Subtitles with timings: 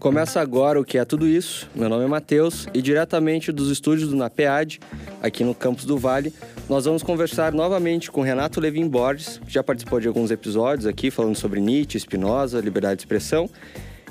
[0.00, 1.70] Começa agora o que é tudo isso.
[1.76, 4.80] Meu nome é Matheus e diretamente dos estúdios do NAPEAD,
[5.22, 6.34] aqui no campus do Vale,
[6.68, 11.08] nós vamos conversar novamente com Renato Levin Borges, que já participou de alguns episódios aqui
[11.08, 13.48] falando sobre Nietzsche, Spinoza, liberdade de expressão.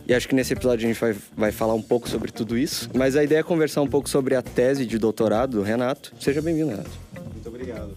[0.08, 2.90] E acho que nesse episódio a gente vai, vai falar um pouco sobre tudo isso.
[2.94, 6.14] Mas a ideia é conversar um pouco sobre a tese de doutorado do Renato.
[6.20, 6.90] Seja bem-vindo, Renato.
[7.34, 7.96] Muito obrigado.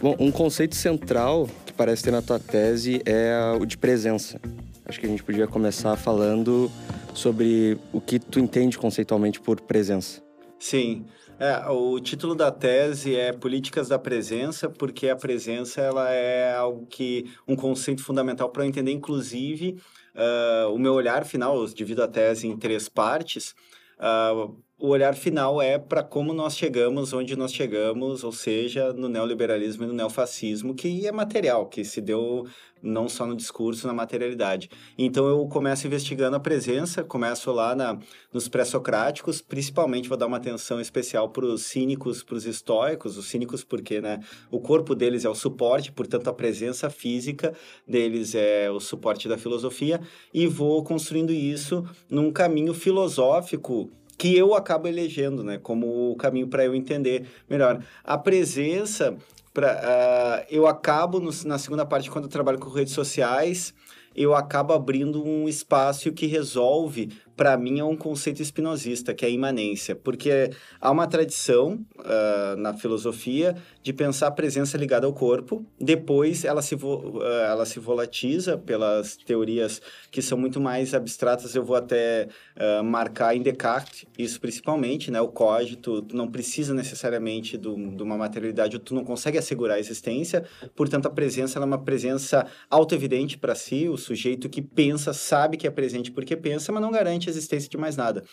[0.00, 4.40] Bom, um conceito central parece ter na tua tese é o de presença.
[4.86, 6.70] Acho que a gente podia começar falando
[7.14, 10.22] sobre o que tu entende conceitualmente por presença.
[10.58, 11.04] Sim.
[11.38, 16.86] É, o título da tese é Políticas da Presença, porque a presença ela é algo
[16.86, 19.80] que um conceito fundamental para eu entender, inclusive,
[20.14, 21.56] uh, o meu olhar final.
[21.56, 23.54] Eu divido a tese em três partes.
[23.98, 29.08] Uh, o olhar final é para como nós chegamos onde nós chegamos, ou seja, no
[29.08, 32.46] neoliberalismo e no neofascismo, que é material, que se deu
[32.82, 34.68] não só no discurso, na materialidade.
[34.98, 37.98] Então eu começo investigando a presença, começo lá na,
[38.30, 43.24] nos pré-socráticos, principalmente vou dar uma atenção especial para os cínicos, para os estoicos, os
[43.26, 44.20] cínicos porque né,
[44.50, 47.54] o corpo deles é o suporte, portanto a presença física
[47.88, 49.98] deles é o suporte da filosofia,
[50.34, 56.48] e vou construindo isso num caminho filosófico que eu acabo elegendo, né, como o caminho
[56.48, 57.82] para eu entender melhor.
[58.02, 59.16] A presença,
[59.52, 63.74] pra, uh, eu acabo no, na segunda parte, quando eu trabalho com redes sociais,
[64.14, 69.28] eu acabo abrindo um espaço que resolve para mim, é um conceito espinosista, que é
[69.28, 75.12] a imanência, porque há uma tradição uh, na filosofia de pensar a presença ligada ao
[75.12, 81.54] corpo, depois ela se, uh, ela se volatiza pelas teorias que são muito mais abstratas,
[81.54, 86.72] eu vou até uh, marcar em Descartes, isso principalmente, né, o cógito, tu não precisa
[86.72, 90.44] necessariamente do, de uma materialidade, tu não consegue assegurar a existência,
[90.76, 95.66] portanto a presença é uma presença auto-evidente para si, o sujeito que pensa sabe que
[95.66, 98.24] é presente porque pensa, mas não garante a existência de mais nada.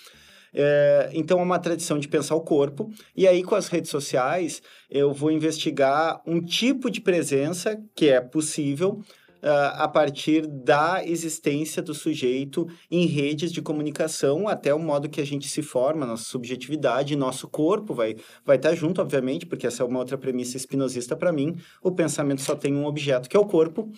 [0.53, 2.91] É, então, é uma tradição de pensar o corpo.
[3.15, 8.19] E aí, com as redes sociais, eu vou investigar um tipo de presença que é
[8.19, 9.01] possível
[9.41, 15.21] uh, a partir da existência do sujeito em redes de comunicação, até o modo que
[15.21, 18.15] a gente se forma, nossa subjetividade, nosso corpo vai
[18.45, 21.55] vai estar tá junto, obviamente, porque essa é uma outra premissa espinosista para mim.
[21.81, 23.91] O pensamento só tem um objeto, que é o corpo.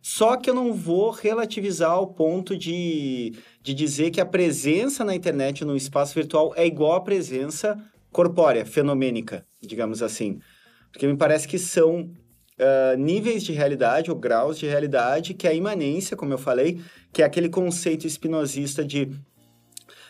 [0.00, 5.14] Só que eu não vou relativizar ao ponto de, de dizer que a presença na
[5.14, 7.76] internet, no espaço virtual, é igual à presença
[8.10, 10.40] corpórea, fenomênica, digamos assim.
[10.92, 15.52] Porque me parece que são uh, níveis de realidade ou graus de realidade que a
[15.52, 16.80] imanência, como eu falei,
[17.12, 19.10] que é aquele conceito espinosista de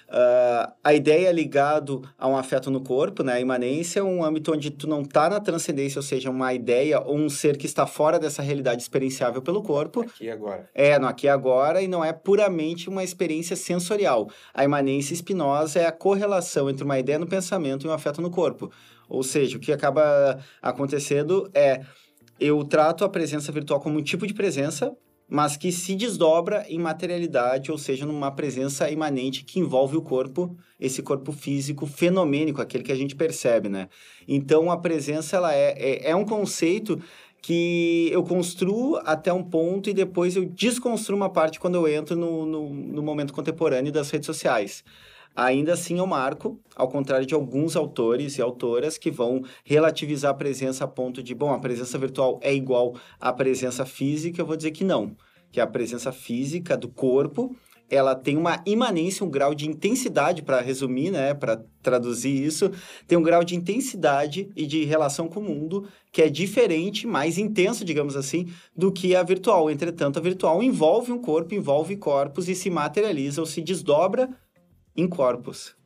[0.08, 3.34] Uh, a ideia é ligado a um afeto no corpo, né?
[3.34, 6.98] A imanência é um âmbito onde tu não está na transcendência, ou seja, uma ideia
[7.00, 10.00] ou um ser que está fora dessa realidade experienciável pelo corpo.
[10.00, 10.68] Aqui e agora.
[10.74, 14.30] É, no aqui e agora, e não é puramente uma experiência sensorial.
[14.54, 18.30] A imanência espinosa é a correlação entre uma ideia no pensamento e um afeto no
[18.30, 18.72] corpo.
[19.10, 21.82] Ou seja, o que acaba acontecendo é
[22.40, 24.96] eu trato a presença virtual como um tipo de presença,
[25.28, 30.56] mas que se desdobra em materialidade, ou seja, numa presença imanente que envolve o corpo,
[30.80, 33.88] esse corpo físico fenomênico, aquele que a gente percebe, né?
[34.26, 36.98] Então, a presença, ela é, é, é um conceito
[37.42, 42.16] que eu construo até um ponto e depois eu desconstruo uma parte quando eu entro
[42.16, 44.82] no, no, no momento contemporâneo das redes sociais.
[45.34, 50.34] Ainda assim, eu marco, ao contrário de alguns autores e autoras que vão relativizar a
[50.34, 54.56] presença a ponto de, bom, a presença virtual é igual à presença física, eu vou
[54.56, 55.16] dizer que não.
[55.52, 57.56] Que a presença física do corpo
[57.90, 62.70] ela tem uma imanência, um grau de intensidade, para resumir, né, para traduzir isso,
[63.06, 67.38] tem um grau de intensidade e de relação com o mundo que é diferente, mais
[67.38, 68.46] intenso, digamos assim,
[68.76, 69.70] do que a virtual.
[69.70, 74.28] Entretanto, a virtual envolve um corpo, envolve corpos e se materializa ou se desdobra
[74.98, 75.76] em corpos.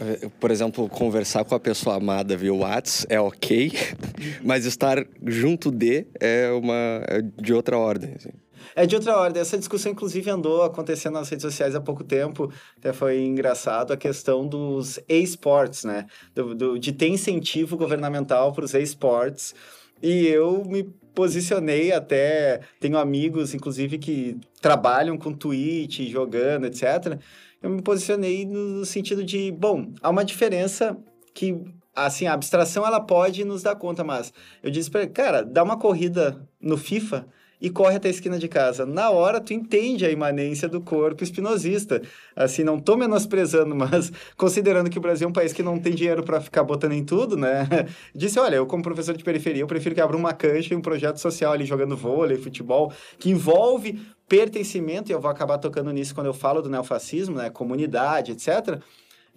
[0.00, 3.72] Eh, por exemplo, conversar com a pessoa amada via WhatsApp é ok,
[4.42, 8.14] mas estar junto de é uma é de outra ordem.
[8.16, 8.30] Assim.
[8.74, 9.40] É de outra ordem.
[9.40, 12.50] Essa discussão, inclusive, andou acontecendo nas redes sociais há pouco tempo.
[12.76, 16.06] Até foi engraçado a questão dos esportes, né?
[16.34, 19.54] Do, do, de ter incentivo governamental para os esportes.
[20.02, 20.82] E eu me
[21.14, 22.60] posicionei até.
[22.80, 27.20] Tenho amigos, inclusive, que trabalham com Twitch, jogando, etc
[27.64, 30.94] eu me posicionei no sentido de, bom, há uma diferença
[31.32, 31.58] que,
[31.96, 35.78] assim, a abstração ela pode nos dar conta, mas eu disse para cara, dá uma
[35.78, 37.26] corrida no FIFA
[37.58, 38.84] e corre até a esquina de casa.
[38.84, 42.02] Na hora, tu entende a imanência do corpo espinosista.
[42.36, 45.94] Assim, não tô menosprezando, mas considerando que o Brasil é um país que não tem
[45.94, 47.66] dinheiro para ficar botando em tudo, né?
[48.14, 50.82] Disse, olha, eu como professor de periferia, eu prefiro que abra uma cancha e um
[50.82, 53.98] projeto social ali jogando vôlei, futebol, que envolve
[54.28, 57.50] pertencimento, e eu vou acabar tocando nisso quando eu falo do neofascismo, né?
[57.50, 58.80] Comunidade, etc.,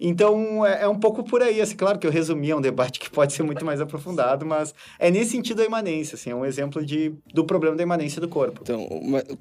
[0.00, 3.00] então, é, é, um pouco por aí, assim, claro que eu resumi, é um debate
[3.00, 6.44] que pode ser muito mais aprofundado, mas é nesse sentido a imanência, assim, é um
[6.44, 8.60] exemplo de, do problema da imanência do corpo.
[8.62, 8.88] Então,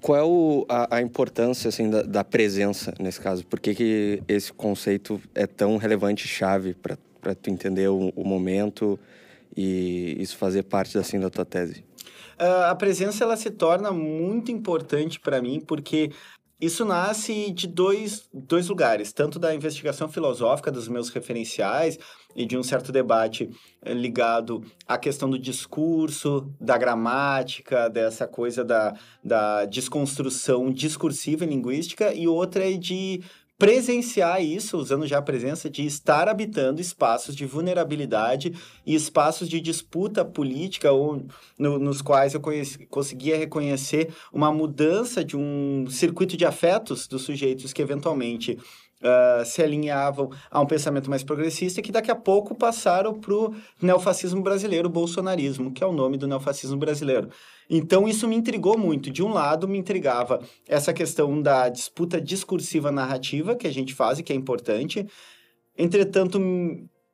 [0.02, 3.46] qual é o, a, a, importância, assim, da, da, presença nesse caso?
[3.46, 9.00] Por que, que esse conceito é tão relevante chave para tu entender o, o, momento
[9.56, 11.84] e isso fazer parte, assim, da tua tese?
[12.40, 16.12] Uh, a presença, ela se torna muito importante para mim, porque
[16.60, 22.00] isso nasce de dois, dois lugares, tanto da investigação filosófica dos meus referenciais
[22.36, 23.50] e de um certo debate
[23.80, 31.48] eh, ligado à questão do discurso, da gramática, dessa coisa da, da desconstrução discursiva e
[31.48, 33.22] linguística, e outra é de
[33.58, 38.54] presenciar isso, usando já a presença de estar habitando espaços de vulnerabilidade
[38.86, 41.26] e espaços de disputa política, ou
[41.58, 47.24] no, nos quais eu conheci, conseguia reconhecer uma mudança de um circuito de afetos dos
[47.24, 48.58] sujeitos que eventualmente
[49.00, 53.56] Uh, se alinhavam a um pensamento mais progressista que daqui a pouco passaram para o
[53.80, 57.30] neofascismo brasileiro, o bolsonarismo, que é o nome do neofascismo brasileiro.
[57.70, 59.12] Então, isso me intrigou muito.
[59.12, 64.18] De um lado, me intrigava essa questão da disputa discursiva narrativa que a gente faz
[64.18, 65.06] e que é importante.
[65.78, 66.40] Entretanto,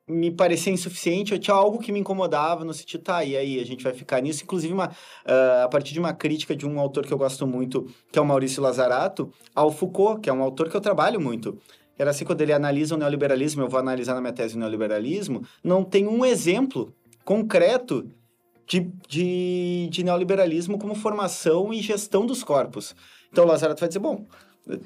[0.08, 3.66] me parecia insuficiente, eu tinha algo que me incomodava no sentido, tá, e aí, a
[3.66, 4.44] gente vai ficar nisso.
[4.44, 7.88] Inclusive, uma, uh, a partir de uma crítica de um autor que eu gosto muito,
[8.12, 11.58] que é o Maurício Lazarato, ao Foucault, que é um autor que eu trabalho muito.
[11.98, 15.44] Era assim, quando ele analisa o neoliberalismo, eu vou analisar na minha tese o neoliberalismo,
[15.64, 18.10] não tem um exemplo concreto
[18.68, 22.96] de, de, de neoliberalismo como formação e gestão dos corpos.
[23.32, 24.26] Então, o Lazaro vai dizer, bom,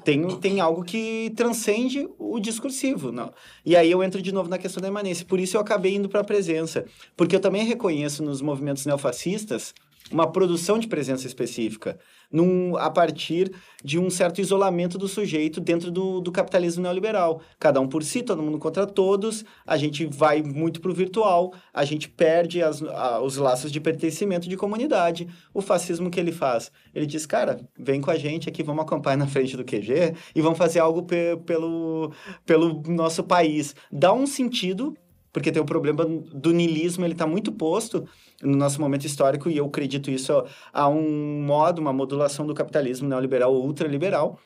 [0.04, 3.12] tem, tem algo que transcende o discursivo.
[3.12, 3.32] Não.
[3.64, 5.24] E aí eu entro de novo na questão da imanência.
[5.24, 6.84] Por isso eu acabei indo para a presença.
[7.16, 9.72] Porque eu também reconheço nos movimentos neofascistas
[10.10, 11.98] uma produção de presença específica
[12.30, 13.50] num, a partir
[13.82, 17.40] de um certo isolamento do sujeito dentro do, do capitalismo neoliberal.
[17.58, 21.52] Cada um por si, todo mundo contra todos, a gente vai muito para o virtual,
[21.72, 25.28] a gente perde as, a, os laços de pertencimento de comunidade.
[25.54, 26.70] O fascismo que ele faz?
[26.94, 30.40] Ele diz, cara, vem com a gente aqui, vamos acampar na frente do QG e
[30.40, 32.12] vamos fazer algo pe pelo,
[32.44, 33.74] pelo nosso país.
[33.90, 34.96] Dá um sentido
[35.32, 38.06] porque tem o problema do niilismo, ele está muito posto
[38.42, 40.32] no nosso momento histórico, e eu acredito isso
[40.72, 44.38] a um modo, uma modulação do capitalismo neoliberal ou ultraliberal.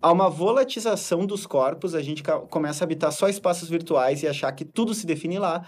[0.00, 4.50] Há uma volatização dos corpos, a gente começa a habitar só espaços virtuais e achar
[4.52, 5.64] que tudo se define lá,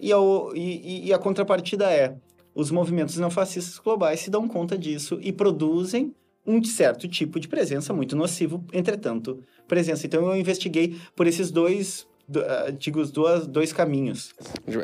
[0.00, 0.12] e,
[0.54, 2.16] e, e a contrapartida é,
[2.54, 6.14] os movimentos neofascistas globais se dão conta disso e produzem
[6.46, 10.06] um certo tipo de presença muito nocivo, entretanto, presença.
[10.06, 12.06] Então eu investiguei por esses dois
[12.78, 14.34] digo, os dois, dois caminhos.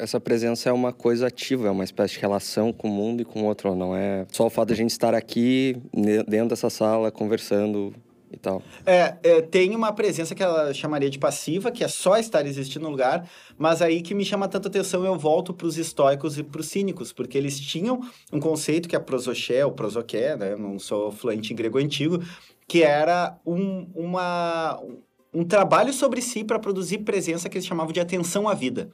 [0.00, 3.24] Essa presença é uma coisa ativa, é uma espécie de relação com o mundo e
[3.24, 5.76] com o outro, não é só o fato de a gente estar aqui
[6.26, 7.92] dentro dessa sala conversando
[8.32, 8.62] e tal.
[8.86, 12.84] É, é, tem uma presença que ela chamaria de passiva, que é só estar existindo
[12.84, 13.28] no lugar,
[13.58, 16.66] mas aí que me chama tanta atenção eu volto para os estoicos e para os
[16.66, 18.00] cínicos, porque eles tinham
[18.32, 20.52] um conceito que é prosoché, ou prosoché, né?
[20.52, 22.22] Eu não sou fluente em grego antigo,
[22.66, 24.80] que era um, uma
[25.32, 28.90] um trabalho sobre si para produzir presença que eles chamavam de atenção à vida.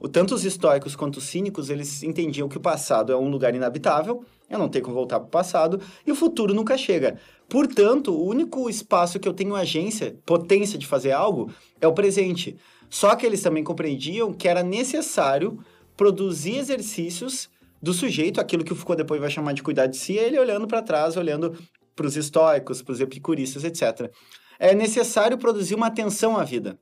[0.00, 3.54] O, tanto os estoicos quanto os cínicos, eles entendiam que o passado é um lugar
[3.54, 7.18] inabitável, eu não tenho como voltar para o passado, e o futuro nunca chega.
[7.48, 11.50] Portanto, o único espaço que eu tenho agência, potência de fazer algo,
[11.80, 12.56] é o presente.
[12.90, 15.58] Só que eles também compreendiam que era necessário
[15.96, 17.48] produzir exercícios
[17.80, 20.66] do sujeito, aquilo que o Foucault depois vai chamar de cuidar de si, ele olhando
[20.66, 21.56] para trás, olhando
[21.94, 24.10] para os estoicos, para os epicuristas, etc
[24.58, 26.78] é necessário produzir uma atenção à vida.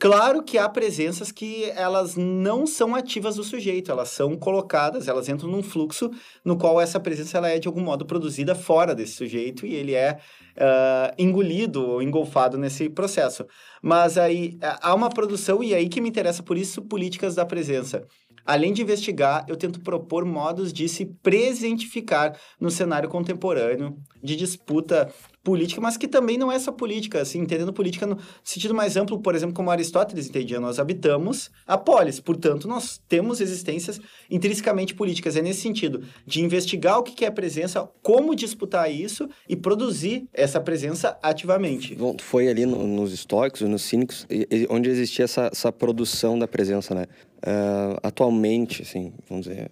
[0.00, 5.28] Claro que há presenças que elas não são ativas do sujeito, elas são colocadas, elas
[5.28, 6.08] entram num fluxo
[6.44, 9.94] no qual essa presença ela é de algum modo produzida fora desse sujeito e ele
[9.94, 10.20] é
[10.56, 13.44] uh, engolido ou engolfado nesse processo.
[13.82, 18.06] Mas aí há uma produção, e aí que me interessa por isso, políticas da presença.
[18.46, 25.12] Além de investigar, eu tento propor modos de se presentificar no cenário contemporâneo de disputa
[25.42, 29.20] política, mas que também não é só política, assim, entendendo política no sentido mais amplo,
[29.20, 35.36] por exemplo, como Aristóteles entendia, nós habitamos a polis, portanto, nós temos existências intrinsecamente políticas.
[35.36, 40.60] É nesse sentido, de investigar o que é presença, como disputar isso e produzir essa
[40.60, 41.94] presença ativamente.
[41.94, 44.26] Bom, foi ali no, nos estoicos, nos cínicos,
[44.68, 47.06] onde existia essa, essa produção da presença, né?
[47.38, 49.70] Uh, atualmente, assim, vamos dizer,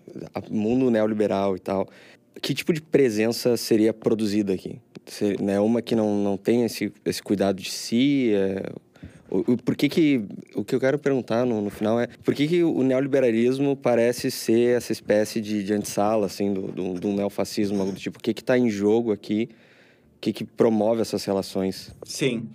[0.48, 1.88] mundo neoliberal e tal,
[2.40, 4.78] que tipo de presença seria produzida aqui?
[5.06, 8.32] Ser, né, uma que não, não tem esse, esse cuidado de si?
[8.34, 8.72] É,
[9.30, 10.24] o, o, por que que,
[10.54, 14.30] o que eu quero perguntar no, no final é por que, que o neoliberalismo parece
[14.30, 18.18] ser essa espécie de, de antessala, assim, do, do, do neofascismo, algo do tipo?
[18.18, 19.48] O que está em jogo aqui?
[20.16, 21.94] O que, que promove essas relações?
[22.04, 22.48] Sim.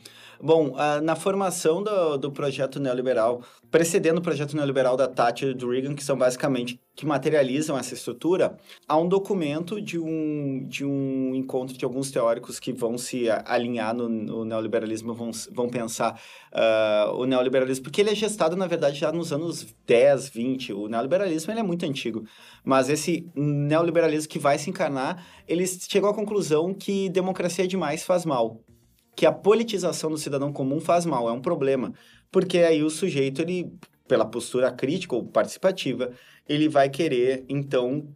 [0.44, 5.70] Bom, na formação do, do projeto neoliberal, precedendo o projeto neoliberal da Thatcher e do
[5.70, 8.58] Reagan, que são basicamente que materializam essa estrutura,
[8.88, 13.96] há um documento de um, de um encontro de alguns teóricos que vão se alinhar
[13.96, 16.20] no, no neoliberalismo, vão, vão pensar
[16.52, 20.74] uh, o neoliberalismo, porque ele é gestado, na verdade, já nos anos 10, 20.
[20.74, 22.26] O neoliberalismo ele é muito antigo,
[22.64, 28.26] mas esse neoliberalismo que vai se encarnar, eles chegam à conclusão que democracia demais faz
[28.26, 28.60] mal
[29.16, 31.94] que a politização do cidadão comum faz mal, é um problema.
[32.32, 33.72] Porque aí o sujeito, ele,
[34.08, 36.12] pela postura crítica ou participativa,
[36.48, 38.08] ele vai querer, então,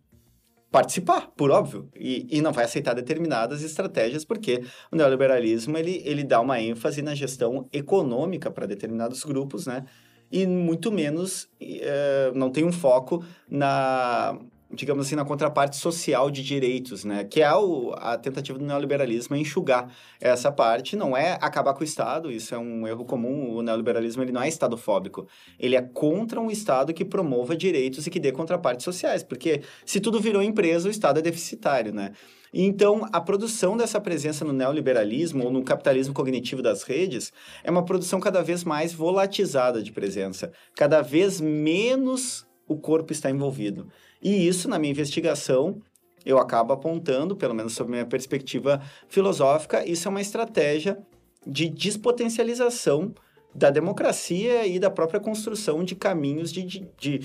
[0.71, 6.23] participar, por óbvio, e, e não vai aceitar determinadas estratégias, porque o neoliberalismo, ele, ele
[6.23, 9.85] dá uma ênfase na gestão econômica para determinados grupos, né?
[10.31, 14.37] E muito menos, é, não tem um foco na
[14.75, 17.23] digamos assim, na contraparte social de direitos, né?
[17.23, 19.89] Que é o, a tentativa do neoliberalismo é enxugar
[20.19, 24.21] essa parte, não é acabar com o Estado, isso é um erro comum, o neoliberalismo
[24.21, 25.27] ele não é estadofóbico,
[25.59, 29.99] ele é contra um Estado que promova direitos e que dê contrapartes sociais, porque se
[29.99, 32.11] tudo virou empresa, o Estado é deficitário, né?
[32.57, 37.83] Então, a produção dessa presença no neoliberalismo ou no capitalismo cognitivo das redes é uma
[37.83, 43.89] produção cada vez mais volatizada de presença, cada vez menos o corpo está envolvido.
[44.25, 45.79] E isso, na minha investigação,
[46.25, 50.97] eu acabo apontando, pelo menos sob minha perspectiva filosófica, isso é uma estratégia
[51.45, 53.13] de despotencialização
[53.53, 57.21] da democracia e da própria construção de caminhos de, de, de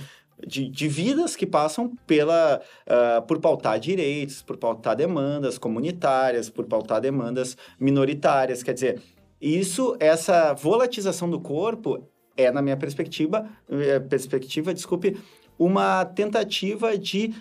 [0.46, 6.64] de, de, vidas que passam pela, uh, por pautar direitos, por pautar demandas comunitárias, por
[6.64, 8.62] pautar demandas minoritárias.
[8.62, 9.02] Quer dizer,
[9.38, 15.16] isso, essa volatização do corpo é, na minha perspectiva, eh, perspectiva, desculpe,
[15.60, 17.34] uma tentativa de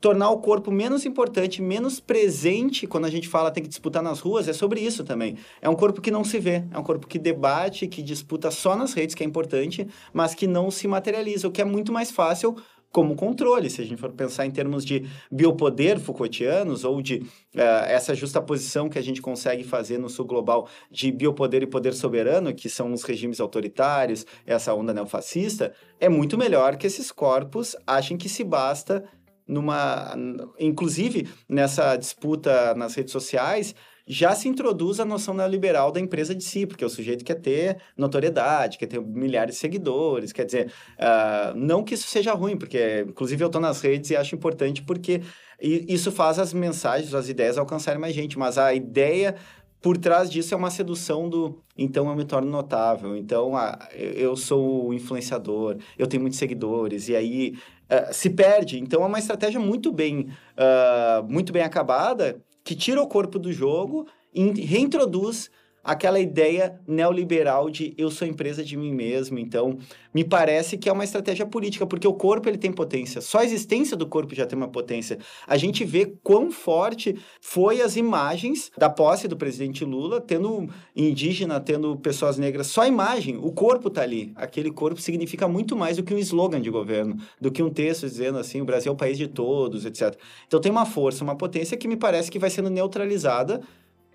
[0.00, 4.18] tornar o corpo menos importante, menos presente quando a gente fala tem que disputar nas
[4.18, 5.36] ruas, é sobre isso também.
[5.62, 8.74] É um corpo que não se vê, é um corpo que debate, que disputa só
[8.74, 12.10] nas redes, que é importante, mas que não se materializa, o que é muito mais
[12.10, 12.56] fácil
[12.92, 17.18] como controle, se a gente for pensar em termos de biopoder Foucaultianos ou de
[17.54, 21.66] uh, essa justa posição que a gente consegue fazer no sul global de biopoder e
[21.66, 27.12] poder soberano, que são os regimes autoritários, essa onda neofascista, é muito melhor que esses
[27.12, 29.04] corpos achem que se basta
[29.46, 30.14] numa
[30.60, 33.74] inclusive nessa disputa nas redes sociais
[34.12, 37.76] já se introduz a noção neoliberal da empresa de si, porque o sujeito quer ter
[37.96, 43.06] notoriedade, quer ter milhares de seguidores, quer dizer, uh, não que isso seja ruim, porque,
[43.08, 45.20] inclusive, eu estou nas redes e acho importante porque
[45.60, 49.36] isso faz as mensagens, as ideias alcançarem mais gente, mas a ideia
[49.80, 54.34] por trás disso é uma sedução do então eu me torno notável, então ah, eu
[54.34, 57.54] sou influenciador, eu tenho muitos seguidores, e aí
[57.88, 58.80] uh, se perde.
[58.80, 63.52] Então é uma estratégia muito bem, uh, muito bem acabada que tira o corpo do
[63.52, 65.50] jogo e reintroduz
[65.82, 69.38] aquela ideia neoliberal de eu sou empresa de mim mesmo.
[69.38, 69.78] Então,
[70.12, 73.20] me parece que é uma estratégia política, porque o corpo ele tem potência.
[73.20, 75.18] Só a existência do corpo já tem uma potência.
[75.46, 81.60] A gente vê quão forte foi as imagens da posse do presidente Lula, tendo indígena,
[81.60, 82.66] tendo pessoas negras.
[82.66, 84.32] Só a imagem, o corpo tá ali.
[84.36, 88.02] Aquele corpo significa muito mais do que um slogan de governo, do que um texto
[88.02, 90.16] dizendo assim, o Brasil é o país de todos, etc.
[90.46, 93.60] Então tem uma força, uma potência que me parece que vai sendo neutralizada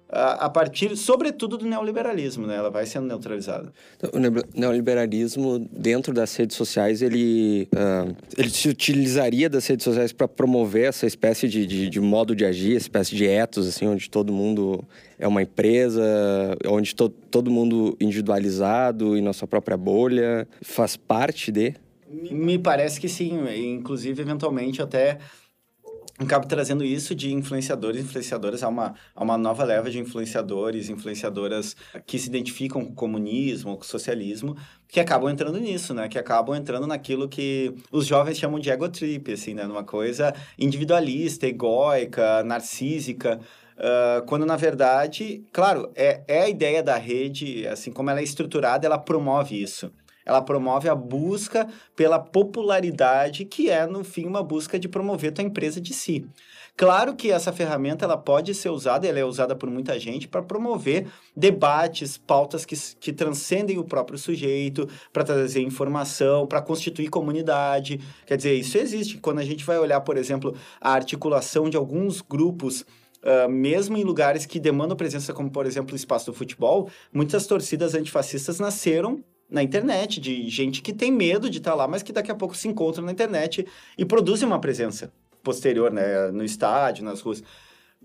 [0.08, 2.56] a, partir, sobretudo, do neoliberalismo, né?
[2.56, 3.74] Ela vai sendo neutralizada.
[3.98, 10.14] Então, o neoliberalismo, dentro das redes sociais, ele, uh, ele se utilizaria das redes sociais
[10.14, 14.10] para promover essa espécie de, de, de, modo de agir, espécie de etos, assim, onde
[14.10, 14.84] todo mundo
[15.18, 16.04] é uma empresa,
[16.68, 21.74] onde to, todo mundo individualizado e na sua própria bolha faz parte de?
[22.10, 23.40] Me parece que sim.
[23.76, 25.18] Inclusive, eventualmente, até
[26.18, 30.90] acaba trazendo isso de influenciadores e influenciadoras a uma, a uma nova leva de influenciadores,
[30.90, 34.56] influenciadoras que se identificam com o comunismo, com o socialismo,
[34.88, 36.08] que acabam entrando nisso, né?
[36.08, 39.66] Que acabam entrando naquilo que os jovens chamam de ego trip, assim, né?
[39.66, 43.40] Numa coisa individualista, egóica, narcísica,
[43.78, 48.24] uh, quando na verdade, claro, é, é a ideia da rede, assim como ela é
[48.24, 49.92] estruturada, ela promove isso
[50.26, 55.44] ela promove a busca pela popularidade, que é, no fim, uma busca de promover tua
[55.44, 56.26] empresa de si.
[56.78, 60.42] Claro que essa ferramenta ela pode ser usada, ela é usada por muita gente para
[60.42, 68.02] promover debates, pautas que, que transcendem o próprio sujeito, para trazer informação, para constituir comunidade.
[68.26, 69.18] Quer dizer, isso existe.
[69.20, 72.86] Quando a gente vai olhar, por exemplo, a articulação de alguns grupos
[73.26, 77.48] Uh, mesmo em lugares que demandam presença, como por exemplo o espaço do futebol, muitas
[77.48, 82.12] torcidas antifascistas nasceram na internet, de gente que tem medo de estar lá, mas que
[82.12, 83.66] daqui a pouco se encontram na internet
[83.98, 85.12] e produzem uma presença
[85.44, 87.44] posterior, né, no estádio, nas ruas.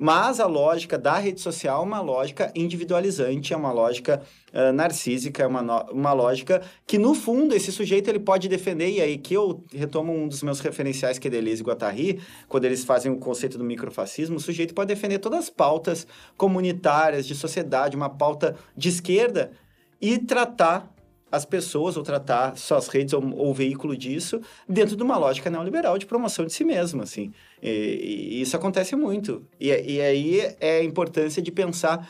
[0.03, 5.43] Mas a lógica da rede social é uma lógica individualizante, é uma lógica uh, narcísica,
[5.43, 9.35] é uma, uma lógica que, no fundo, esse sujeito ele pode defender, e aí que
[9.35, 13.19] eu retomo um dos meus referenciais, que é Deleuze e Guattari, quando eles fazem o
[13.19, 18.57] conceito do microfascismo, o sujeito pode defender todas as pautas comunitárias, de sociedade, uma pauta
[18.75, 19.53] de esquerda,
[20.01, 20.90] e tratar
[21.31, 25.97] as pessoas ou tratar suas redes ou, ou veículo disso dentro de uma lógica neoliberal
[25.99, 27.33] de promoção de si mesmo, assim.
[27.63, 29.47] E, e isso acontece muito.
[29.59, 32.09] E, e, aí é a importância de pensar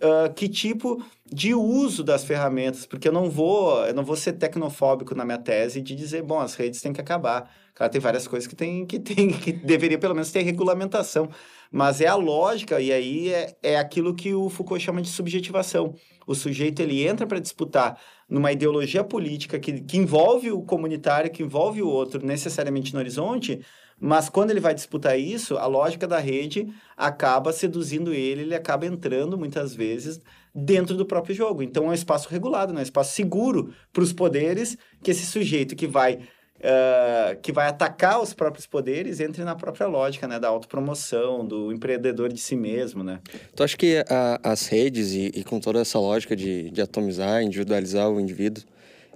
[0.00, 4.32] uh, que tipo de uso das ferramentas, porque eu não vou, eu não vou ser
[4.32, 7.50] tecnofóbico na minha tese de dizer, bom, as redes têm que acabar.
[7.74, 11.28] Claro, tem várias coisas que tem que tem que deveria pelo menos ter regulamentação,
[11.70, 15.94] mas é a lógica e aí é, é aquilo que o Foucault chama de subjetivação.
[16.26, 17.98] O sujeito ele entra para disputar
[18.28, 23.60] numa ideologia política que, que envolve o comunitário, que envolve o outro necessariamente no horizonte,
[24.00, 28.86] mas quando ele vai disputar isso, a lógica da rede acaba seduzindo ele, ele acaba
[28.86, 30.20] entrando muitas vezes
[30.54, 31.62] dentro do próprio jogo.
[31.62, 32.80] Então é um espaço regulado, né?
[32.80, 36.20] um espaço seguro para os poderes que esse sujeito que vai
[36.58, 40.40] Uh, que vai atacar os próprios poderes entre na própria lógica, né?
[40.40, 43.20] Da autopromoção, do empreendedor de si mesmo, né?
[43.54, 47.44] Tu acha que a, as redes, e, e, com toda essa lógica de, de atomizar,
[47.44, 48.64] individualizar o indivíduo,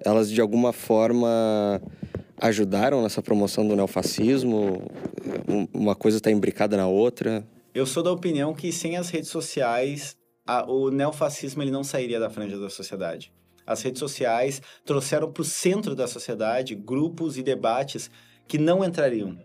[0.05, 1.83] elas de alguma forma
[2.41, 4.83] ajudaram nessa promoção do neofascismo?
[5.73, 7.45] Uma coisa está imbricada na outra?
[7.75, 12.21] Eu sou da opinião que sem as redes sociais, a, o neofascismo ele não sairia
[12.21, 13.33] da franja da sociedade.
[13.67, 18.11] As redes sociais trouxeram para o centro da sociedade grupos e debates
[18.47, 19.39] que não entrariam.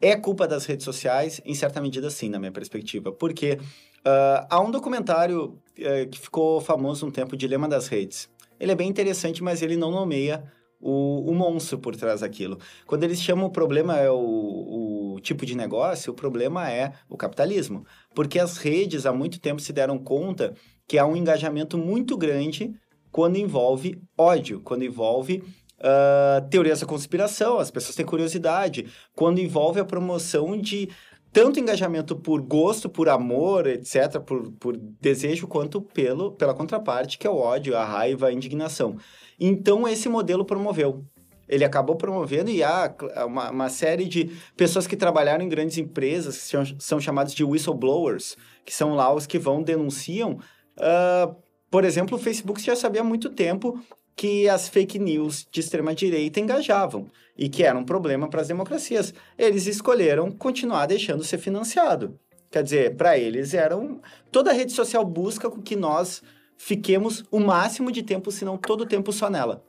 [0.00, 1.40] É culpa das redes sociais?
[1.44, 3.12] Em certa medida, sim, na minha perspectiva.
[3.12, 5.44] Porque uh, há um documentário
[5.78, 8.28] uh, que ficou famoso um tempo, Dilema das Redes.
[8.58, 10.42] Ele é bem interessante, mas ele não nomeia
[10.80, 12.58] o, o monstro por trás daquilo.
[12.84, 17.16] Quando eles chamam o problema é o, o tipo de negócio, o problema é o
[17.16, 17.86] capitalismo.
[18.12, 20.54] Porque as redes há muito tempo se deram conta
[20.88, 22.74] que há um engajamento muito grande
[23.12, 25.44] quando envolve ódio, quando envolve
[25.78, 30.88] uh, teorias da conspiração, as pessoas têm curiosidade, quando envolve a promoção de
[31.32, 37.26] tanto engajamento por gosto, por amor, etc., por, por desejo, quanto pelo, pela contraparte, que
[37.26, 38.96] é o ódio, a raiva, a indignação.
[39.40, 41.04] Então, esse modelo promoveu.
[41.48, 42.94] Ele acabou promovendo e há
[43.26, 47.44] uma, uma série de pessoas que trabalharam em grandes empresas, que são, são chamados de
[47.44, 50.38] whistleblowers, que são lá os que vão, denunciam
[50.78, 51.41] uh,
[51.72, 53.82] por exemplo, o Facebook já sabia há muito tempo
[54.14, 58.48] que as fake news de extrema direita engajavam e que era um problema para as
[58.48, 59.14] democracias.
[59.38, 62.20] Eles escolheram continuar deixando ser financiado.
[62.50, 66.22] Quer dizer, para eles eram toda rede social busca que nós
[66.58, 69.64] fiquemos o máximo de tempo, se não todo o tempo só nela.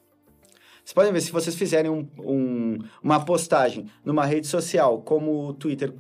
[0.84, 5.54] Vocês podem ver, se vocês fizerem um, um, uma postagem numa rede social como o
[5.54, 5.94] Twitter,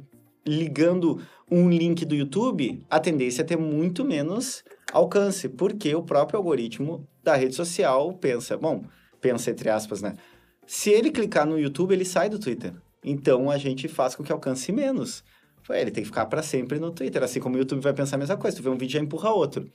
[0.45, 6.37] ligando um link do YouTube, a tendência é ter muito menos alcance, porque o próprio
[6.37, 8.85] algoritmo da rede social pensa, bom,
[9.19, 10.13] pensa entre aspas, né?
[10.67, 12.73] Se ele clicar no YouTube, ele sai do Twitter.
[13.03, 15.23] Então a gente faz com que alcance menos.
[15.69, 18.19] Ele tem que ficar para sempre no Twitter, assim como o YouTube vai pensar a
[18.19, 18.55] mesma coisa.
[18.55, 19.69] Tu vê um vídeo já empurra outro.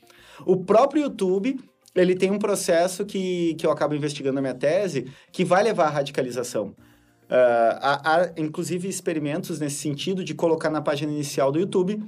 [0.47, 1.59] O próprio YouTube,
[1.95, 5.87] ele tem um processo que, que eu acabo investigando na minha tese, que vai levar
[5.87, 6.69] à radicalização.
[6.69, 12.03] Uh, há, há, inclusive, experimentos nesse sentido de colocar na página inicial do YouTube,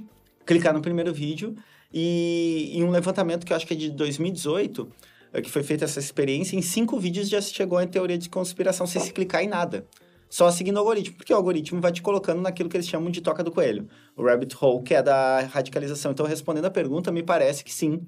[0.45, 1.55] clicar no primeiro vídeo
[1.93, 4.89] e em um levantamento que eu acho que é de 2018,
[5.33, 8.29] é, que foi feita essa experiência, em cinco vídeos já se chegou em teoria de
[8.29, 9.85] conspiração sem se clicar em nada.
[10.29, 13.19] Só seguindo o algoritmo, porque o algoritmo vai te colocando naquilo que eles chamam de
[13.19, 13.87] toca do coelho.
[14.15, 16.11] O rabbit hole, que é da radicalização.
[16.11, 18.01] Então, respondendo a pergunta, me parece que sim,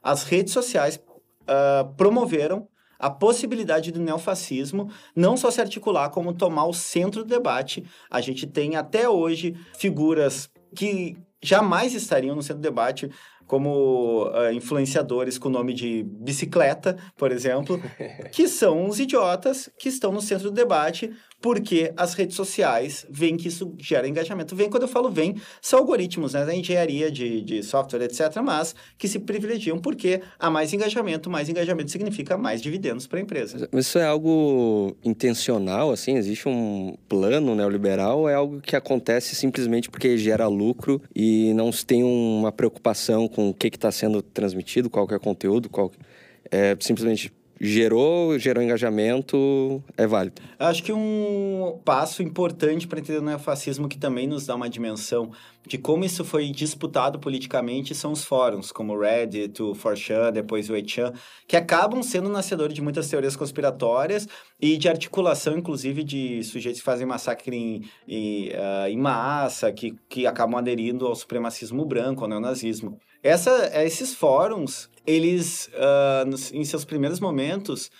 [0.00, 1.00] as redes sociais
[1.42, 7.28] uh, promoveram a possibilidade do neofascismo não só se articular, como tomar o centro do
[7.28, 7.84] debate.
[8.08, 13.10] A gente tem até hoje figuras que jamais estariam no centro do debate.
[13.46, 17.80] como uh, influenciadores com o nome de bicicleta, por exemplo,
[18.32, 23.36] que são uns idiotas que estão no centro do debate porque as redes sociais veem
[23.36, 24.56] que isso gera engajamento.
[24.56, 28.74] Vem, quando eu falo vem, são algoritmos, né, da engenharia de, de software, etc., mas
[28.98, 33.68] que se privilegiam porque há mais engajamento, mais engajamento significa mais dividendos para a empresa.
[33.70, 36.16] Mas isso é algo intencional, assim?
[36.16, 41.70] Existe um plano neoliberal ou é algo que acontece simplesmente porque gera lucro e não
[41.70, 45.92] se tem uma preocupação com o que está sendo transmitido, qual é o conteúdo, qual...
[46.48, 50.40] É simplesmente gerou, gerou engajamento, é válido.
[50.58, 55.30] Acho que um passo importante para entender o neofascismo que também nos dá uma dimensão
[55.66, 60.70] de como isso foi disputado politicamente são os fóruns, como o Reddit, o 4chan, depois
[60.70, 61.12] o 8chan,
[61.46, 64.28] que acabam sendo nascedores de muitas teorias conspiratórias
[64.60, 69.94] e de articulação, inclusive, de sujeitos que fazem massacre em, em, uh, em massa, que,
[70.08, 72.98] que acabam aderindo ao supremacismo branco, ao neonazismo.
[73.22, 77.90] Essa, esses fóruns, eles, uh, nos, em seus primeiros momentos,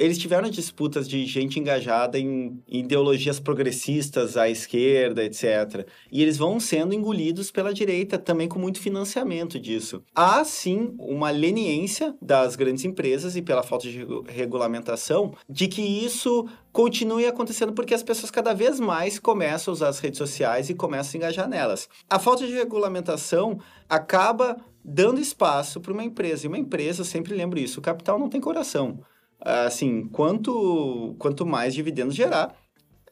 [0.00, 5.86] eles tiveram disputas de gente engajada em ideologias progressistas à esquerda, etc.
[6.10, 10.02] E eles vão sendo engolidos pela direita, também com muito financiamento disso.
[10.14, 16.48] Há, sim, uma leniência das grandes empresas e pela falta de regulamentação de que isso
[16.72, 20.74] continue acontecendo porque as pessoas cada vez mais começam a usar as redes sociais e
[20.74, 21.90] começam a engajar nelas.
[22.08, 26.46] A falta de regulamentação acaba dando espaço para uma empresa.
[26.46, 28.98] E uma empresa, eu sempre lembro isso, o capital não tem coração
[29.40, 32.54] assim, quanto, quanto mais dividendos gerar,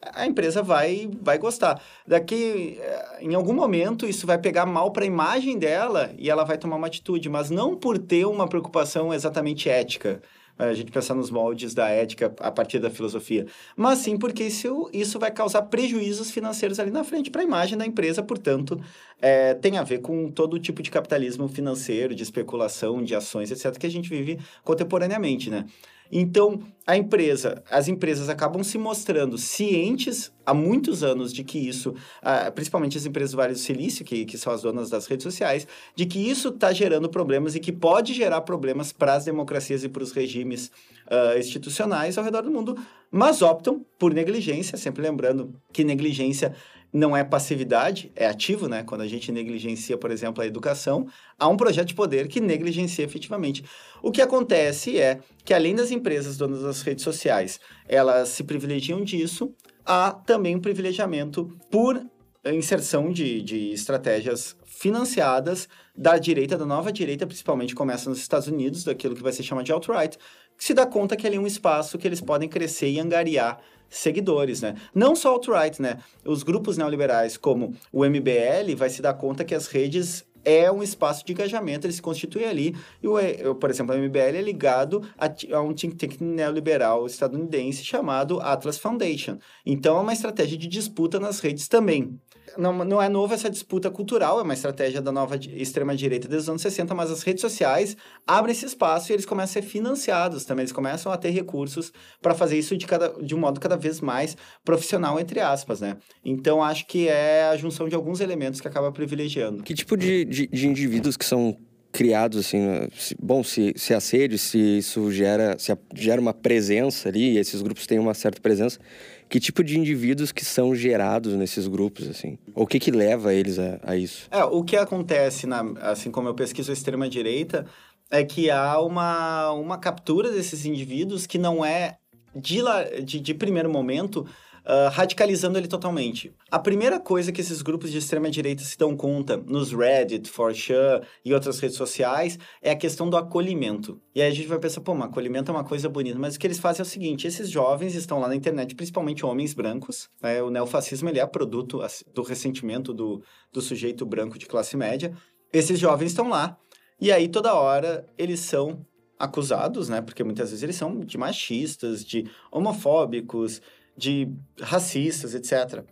[0.01, 1.81] a empresa vai, vai gostar.
[2.07, 6.43] Daqui, eh, em algum momento, isso vai pegar mal para a imagem dela e ela
[6.43, 10.21] vai tomar uma atitude, mas não por ter uma preocupação exatamente ética.
[10.57, 14.89] A gente pensar nos moldes da ética a partir da filosofia, mas sim porque isso,
[14.91, 18.77] isso vai causar prejuízos financeiros ali na frente para a imagem da empresa, portanto,
[19.21, 23.77] é, tem a ver com todo tipo de capitalismo financeiro, de especulação, de ações, etc.,
[23.77, 25.65] que a gente vive contemporaneamente, né?
[26.11, 31.91] Então, a empresa, as empresas acabam se mostrando cientes há muitos anos de que isso,
[31.91, 35.23] uh, principalmente as empresas do Vale do Silício, que, que são as donas das redes
[35.23, 39.83] sociais, de que isso está gerando problemas e que pode gerar problemas para as democracias
[39.83, 40.71] e para os regimes
[41.05, 42.75] uh, institucionais ao redor do mundo,
[43.11, 46.55] mas optam por negligência, sempre lembrando que negligência
[46.91, 48.83] não é passividade, é ativo, né?
[48.83, 53.05] Quando a gente negligencia, por exemplo, a educação, há um projeto de poder que negligencia
[53.05, 53.63] efetivamente.
[54.01, 59.03] O que acontece é que, além das empresas donas das redes sociais, elas se privilegiam
[59.03, 59.53] disso,
[59.85, 62.01] há também um privilegiamento por
[62.45, 68.83] inserção de, de estratégias financiadas da direita, da nova direita, principalmente começa nos Estados Unidos,
[68.83, 70.17] daquilo que vai ser chamado de alt-right,
[70.57, 73.59] que se dá conta que ali é um espaço que eles podem crescer e angariar
[73.89, 74.75] seguidores, né?
[74.93, 75.97] Não só alt-right, né?
[76.25, 80.81] Os grupos neoliberais como o MBL vai se dar conta que as redes é um
[80.81, 82.75] espaço de engajamento, ele se constitui ali.
[83.01, 87.83] E, o, por exemplo, o MBL é ligado a, a, um think tank neoliberal estadunidense
[87.83, 89.37] chamado Atlas Foundation.
[89.65, 92.19] Então, é uma estratégia de disputa nas redes também
[92.57, 96.49] não, não é novo essa disputa cultural, é uma estratégia da nova extrema-direita desde os
[96.49, 100.45] anos 60, mas as redes sociais abrem esse espaço e eles começam a ser financiados
[100.45, 103.77] também, eles começam a ter recursos para fazer isso de, cada, de um modo cada
[103.77, 105.97] vez mais profissional, entre aspas, né?
[106.23, 109.63] Então, acho que é a junção de alguns elementos que acaba privilegiando.
[109.63, 111.57] Que tipo de, de, de indivíduos que são
[111.91, 117.37] criados assim, se, bom, se, se assédio, se isso gera, se gera uma presença ali,
[117.37, 118.79] esses grupos têm uma certa presença,
[119.27, 122.37] que tipo de indivíduos que são gerados nesses grupos, assim?
[122.55, 124.27] O que que leva eles a, a isso?
[124.31, 127.65] É, o que acontece, na, assim como eu pesquiso a extrema-direita,
[128.09, 131.97] é que há uma, uma captura desses indivíduos que não é,
[132.35, 132.59] de,
[133.03, 134.25] de, de primeiro momento,
[134.65, 136.33] uh, radicalizando ele totalmente.
[136.49, 141.33] A primeira coisa que esses grupos de extrema-direita se dão conta nos Reddit, 4chan e
[141.33, 143.99] outras redes sociais é a questão do acolhimento.
[144.13, 146.17] E aí a gente vai pensar, pô, mas acolhimento é uma coisa bonita.
[146.17, 149.25] Mas o que eles fazem é o seguinte, esses jovens estão lá na internet, principalmente
[149.25, 150.41] homens brancos, né?
[150.41, 151.79] o neofascismo ele é produto
[152.13, 155.13] do ressentimento do, do sujeito branco de classe média.
[155.51, 156.57] Esses jovens estão lá,
[157.01, 158.85] e aí toda hora eles são
[159.17, 160.01] acusados, né?
[160.01, 163.61] Porque muitas vezes eles são de machistas, de homofóbicos,
[163.99, 164.31] de
[164.61, 165.83] racistas, etc.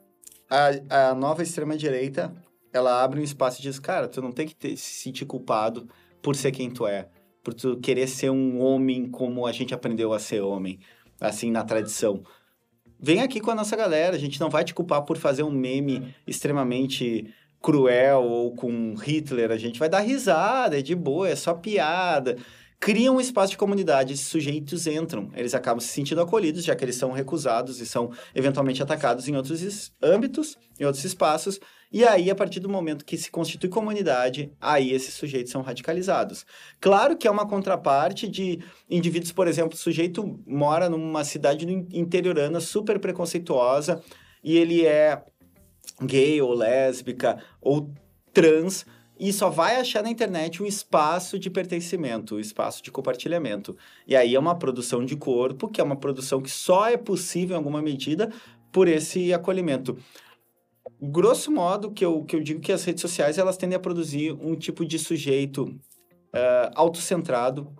[0.49, 2.33] A, a nova extrema-direita,
[2.71, 5.87] ela abre um espaço e diz, cara, tu não tem que ter, se sentir culpado
[6.21, 7.09] por ser quem tu é,
[7.43, 10.79] por tu querer ser um homem como a gente aprendeu a ser homem,
[11.19, 12.23] assim, na tradição.
[12.99, 15.51] Vem aqui com a nossa galera, a gente não vai te culpar por fazer um
[15.51, 21.35] meme extremamente cruel ou com Hitler, a gente vai dar risada, é de boa, é
[21.35, 22.37] só piada.
[22.79, 26.85] Cria um espaço de comunidade, esses sujeitos entram, eles acabam se sentindo acolhidos, já que
[26.85, 31.59] eles são recusados e são eventualmente atacados em outros âmbitos, em outros espaços,
[31.91, 36.45] e aí, a partir do momento que se constitui comunidade, aí esses sujeitos são radicalizados.
[36.81, 38.59] Claro que é uma contraparte de
[38.89, 44.03] indivíduos, por exemplo, o sujeito mora numa cidade interiorana super preconceituosa
[44.43, 45.23] e ele é
[46.03, 47.89] gay ou lésbica ou
[48.33, 48.85] trans
[49.19, 53.75] e só vai achar na internet um espaço de pertencimento, um espaço de compartilhamento.
[54.05, 57.55] E aí é uma produção de corpo, que é uma produção que só é possível
[57.55, 58.31] em alguma medida
[58.71, 59.97] por esse acolhimento.
[61.01, 64.33] Grosso modo, que eu, que eu digo que as redes sociais elas tendem a produzir
[64.33, 67.71] um tipo de sujeito uh, autocentrado,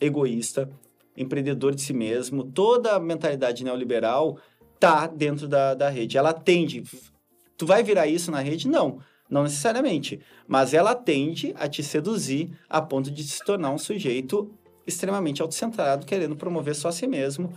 [0.00, 0.70] egoísta,
[1.16, 2.44] empreendedor de si mesmo.
[2.44, 4.38] Toda a mentalidade neoliberal
[4.78, 6.18] tá dentro da, da rede.
[6.18, 6.82] Ela tende.
[7.56, 8.68] Tu vai virar isso na rede?
[8.68, 9.00] Não
[9.32, 10.20] não necessariamente.
[10.46, 14.52] Mas ela tende a te seduzir a ponto de se tornar um sujeito
[14.86, 17.50] extremamente autocentrado, querendo promover só a si mesmo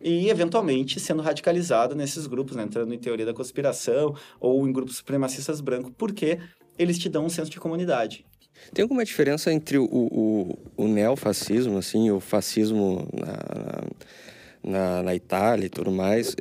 [0.00, 2.64] e, eventualmente, sendo radicalizado nesses grupos, né?
[2.64, 6.40] entrando em teoria da conspiração ou em grupos supremacistas brancos, porque
[6.76, 8.26] eles te dão um senso de comunidade.
[8.74, 15.66] Tem alguma diferença entre o, o, o neofascismo, assim, o fascismo na, na, na Itália
[15.66, 16.34] e tudo mais,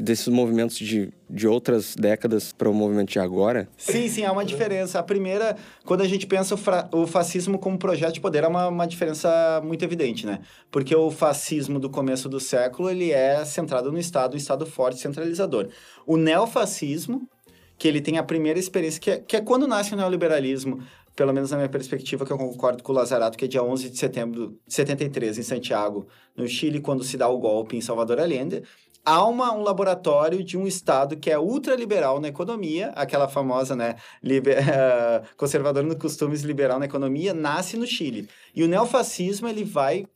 [0.00, 3.68] desses movimentos de, de outras décadas para o movimento de agora?
[3.76, 4.98] Sim, sim, há uma diferença.
[4.98, 8.48] A primeira, quando a gente pensa o, fra, o fascismo como projeto de poder, é
[8.48, 10.40] uma, uma diferença muito evidente, né?
[10.70, 15.00] Porque o fascismo do começo do século, ele é centrado no Estado, um Estado forte,
[15.00, 15.68] centralizador.
[16.06, 17.28] O neofascismo,
[17.76, 20.80] que ele tem a primeira experiência, que é, que é quando nasce o neoliberalismo,
[21.18, 23.90] pelo menos na minha perspectiva, que eu concordo com o Lazarato, que é dia 11
[23.90, 26.06] de setembro de 73, em Santiago,
[26.36, 28.62] no Chile, quando se dá o golpe em Salvador Allende,
[29.08, 33.96] há uma, um laboratório de um Estado que é ultraliberal na economia, aquela famosa, né,
[34.22, 38.28] liber, uh, conservador nos costumes, liberal na economia, nasce no Chile.
[38.54, 40.06] E o neofascismo, ele vai,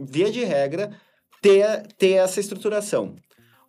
[0.00, 0.90] via de regra,
[1.42, 3.14] ter, ter essa estruturação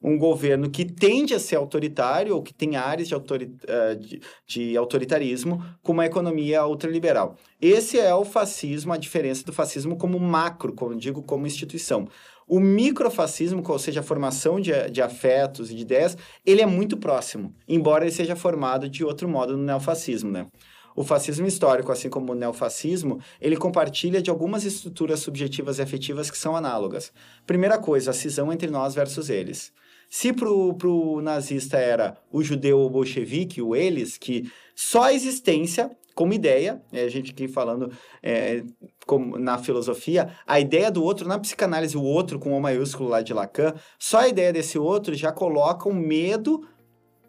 [0.02, 4.22] um governo que tende a ser autoritário ou que tem áreas de, autori uh, de,
[4.48, 7.36] de, autoritarismo com uma economia ultraliberal.
[7.62, 12.08] Esse é o fascismo, a diferença do fascismo como macro, como digo, como instituição.
[12.50, 16.98] O microfascismo, ou seja, a formação de, de afetos e de ideias, ele é muito
[16.98, 20.48] próximo, embora ele seja formado de outro modo no neofascismo, né?
[20.96, 26.32] O fascismo histórico, assim como o neofascismo, ele compartilha de algumas estruturas subjetivas e afetivas
[26.32, 27.14] que são análogas.
[27.46, 29.72] Primeira coisa, a cisão entre nós versus eles.
[30.10, 35.92] Se pro, pro nazista era o judeu ou bolchevique, o eles, que só a existência
[36.20, 37.90] como ideia, é, a gente aqui falando
[38.22, 38.62] é,
[39.08, 43.22] como na filosofia, a ideia do outro, na psicanálise, o outro com o maiúsculo lá
[43.22, 46.68] de Lacan, só a ideia desse outro já coloca um medo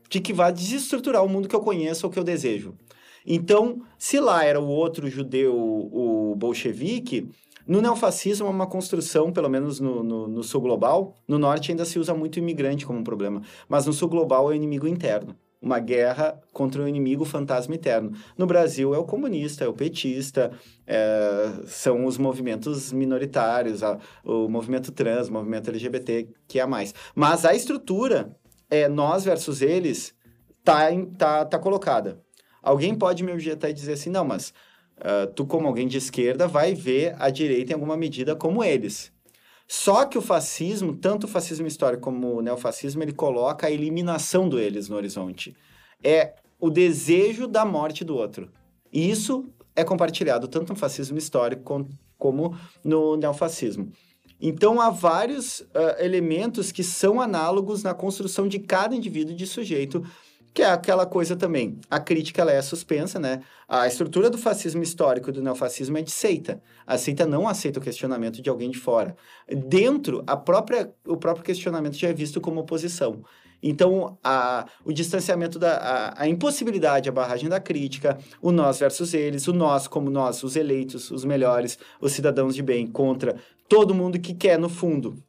[0.08, 2.74] de que vai desestruturar o mundo que eu conheço ou que eu desejo.
[3.24, 7.28] Então, se lá era o outro judeu, o bolchevique,
[7.68, 11.14] no neofascismo é uma construção, pelo menos no, no, no, sul global.
[11.28, 14.54] No norte ainda se usa muito imigrante como um problema, mas no sul global é
[14.54, 15.36] o inimigo interno.
[15.60, 18.12] Uma guerra contra o inimigo fantasma interno.
[18.36, 20.50] No Brasil é o comunista, é o petista,
[20.86, 26.94] é, são os movimentos minoritários, a, o movimento trans, o movimento LGBT, que é mais.
[27.14, 28.34] Mas a estrutura,
[28.70, 30.14] é nós versus eles,
[30.64, 32.20] tá, tá, tá colocada.
[32.62, 34.54] Alguém pode me objetar e dizer assim, não, mas
[34.98, 39.12] uh, tu, como alguém de esquerda, vai ver a direita em alguma medida como eles.
[39.72, 44.48] Só que o fascismo, tanto o fascismo histórico como o neofascismo, ele coloca a eliminação
[44.48, 45.56] do eles no horizonte.
[46.02, 48.50] É o desejo da morte do outro.
[48.92, 53.92] E isso é compartilhado tanto no fascismo histórico como no neofascismo.
[54.40, 60.04] Então, há vários uh, elementos que são análogos na construção de cada indivíduo de sujeito
[60.52, 61.78] que é aquela coisa também.
[61.88, 63.40] A crítica ela é suspensa, né?
[63.68, 66.60] A estrutura do fascismo histórico e do neofascismo é de seita.
[66.86, 69.16] A seita não aceita o questionamento de alguém de fora.
[69.48, 73.22] Dentro, a própria, o próprio questionamento já é visto como oposição.
[73.62, 79.12] Então, a, o distanciamento da a, a, impossibilidade, a barragem da crítica, o nós versus
[79.12, 83.36] eles, o nós como nós, os eleitos, os melhores, os cidadãos de bem, contra
[83.68, 85.22] todo mundo que quer, no fundo.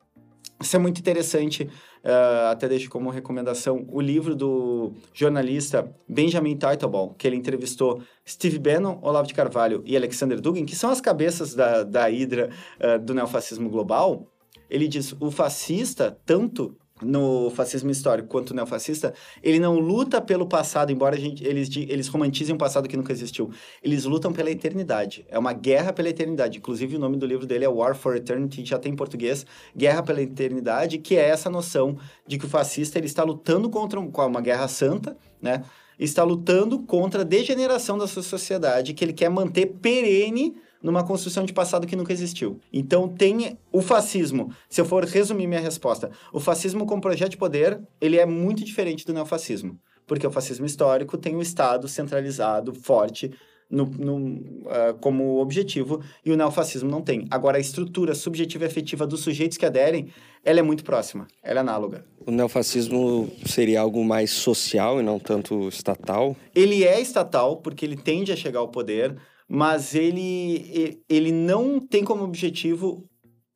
[0.62, 1.69] Isso é muito interessante
[2.03, 8.57] Uh, até deixo como recomendação o livro do jornalista Benjamin Teitelbaum, que ele entrevistou Steve
[8.57, 12.97] Bannon, Olavo de Carvalho e Alexander Dugin, que são as cabeças da, da hidra uh,
[12.97, 14.25] do neofascismo global.
[14.67, 20.91] Ele diz, o fascista, tanto no fascismo histórico quanto neofascista, ele não luta pelo passado,
[20.91, 23.51] embora gente, eles, eles romantizem um passado que nunca existiu.
[23.83, 25.25] Eles lutam pela eternidade.
[25.29, 26.57] É uma guerra pela eternidade.
[26.57, 30.03] Inclusive, o nome do livro dele é War for Eternity, já tem em português, Guerra
[30.03, 34.41] pela Eternidade, que é essa noção de que o fascista ele está lutando contra uma
[34.41, 35.63] guerra santa, né?
[35.99, 41.45] Está lutando contra a degeneração da sua sociedade, que ele quer manter perene numa construção
[41.45, 42.59] de passado que nunca existiu.
[42.71, 44.53] Então tem o fascismo.
[44.69, 48.63] Se eu for resumir minha resposta, o fascismo como projeto de poder, ele é muito
[48.63, 49.79] diferente do neofascismo.
[50.07, 53.31] Porque o fascismo histórico tem um Estado centralizado, forte,
[53.71, 57.25] no, no, uh, como objetivo e o neofascismo não tem.
[57.31, 60.09] Agora, a estrutura subjetiva e efetiva dos sujeitos que aderem,
[60.43, 62.03] ela é muito próxima, ela é análoga.
[62.25, 66.35] O neofascismo seria algo mais social e não tanto estatal?
[66.53, 69.15] Ele é estatal porque ele tende a chegar ao poder,
[69.53, 73.05] mas ele, ele não tem como objetivo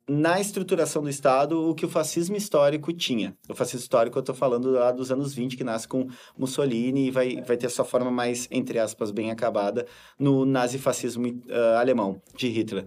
[0.06, 3.34] na estruturação do Estado o que o fascismo histórico tinha.
[3.48, 6.06] O fascismo histórico, eu estou falando lá dos anos 20, que nasce com
[6.36, 9.86] Mussolini e vai, vai ter sua forma mais, entre aspas, bem acabada
[10.18, 12.86] no nazifascismo uh, alemão, de Hitler.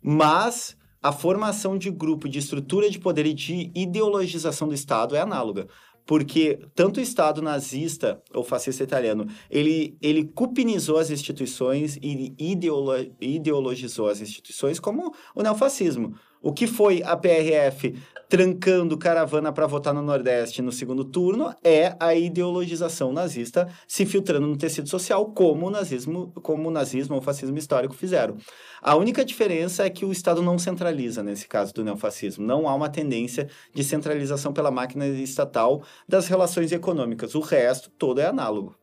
[0.00, 5.20] Mas a formação de grupo, de estrutura de poder e de ideologização do Estado é
[5.20, 5.68] análoga
[6.06, 12.92] porque tanto o Estado nazista ou fascista italiano, ele, ele cupinizou as instituições e ideolo,
[13.20, 16.14] ideologizou as instituições como o neofascismo.
[16.40, 17.96] O que foi a PRF
[18.28, 24.46] trancando caravana para votar no Nordeste no segundo turno é a ideologização nazista se filtrando
[24.46, 28.36] no tecido social, como o nazismo, como o nazismo ou o fascismo histórico fizeram.
[28.82, 32.44] A única diferença é que o Estado não centraliza nesse caso do neofascismo.
[32.44, 37.34] Não há uma tendência de centralização pela máquina estatal das relações econômicas.
[37.34, 38.76] O resto todo é análogo.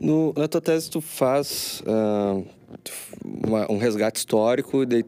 [0.00, 2.46] No, na tua tese, tu faz uh,
[3.24, 5.04] uma, um resgate histórico, de,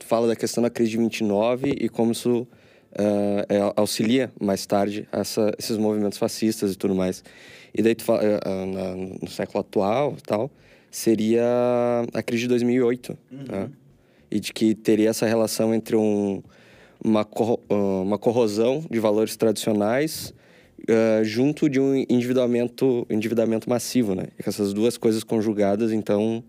[0.00, 2.46] fala da questão da crise de 29 e como isso
[2.92, 7.22] uh, auxilia mais tarde essa, esses movimentos fascistas e tudo mais.
[7.74, 10.50] E daí tu fala, uh, na, no século atual tal,
[10.90, 11.44] seria
[12.12, 13.38] a crise de 2008, uhum.
[13.48, 13.70] né?
[14.30, 16.40] E de que teria essa relação entre um,
[17.02, 20.32] uma, corro uma corrosão de valores tradicionais
[20.82, 24.24] uh, junto de um endividamento, endividamento massivo, né?
[24.38, 26.44] Essas duas coisas conjugadas, então,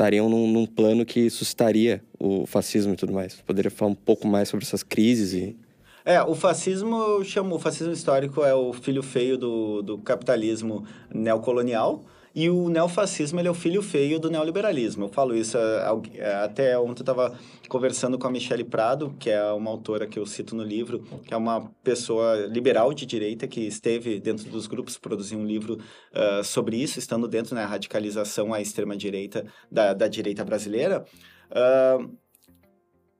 [0.00, 3.34] estariam num, num, plano que suscitaria o fascismo e tudo mais.
[3.42, 5.56] Poderia falar um pouco mais sobre essas crises e...
[6.02, 10.86] É, o fascismo, eu chamo, o fascismo histórico é o filho feio do, do capitalismo
[11.12, 12.02] neocolonial,
[12.34, 15.04] e o neofascismo ele é o filho feio do neoliberalismo.
[15.04, 17.36] Eu falo isso é, é, até ontem eu estava
[17.68, 21.34] conversando com a Michelle Prado, que é uma autora que eu cito no livro, que
[21.34, 26.44] é uma pessoa liberal de direita que esteve dentro dos grupos produzindo um livro uh,
[26.44, 31.04] sobre isso, estando dentro da né, radicalização à extrema direita da, da direita brasileira.
[31.50, 32.16] Uh,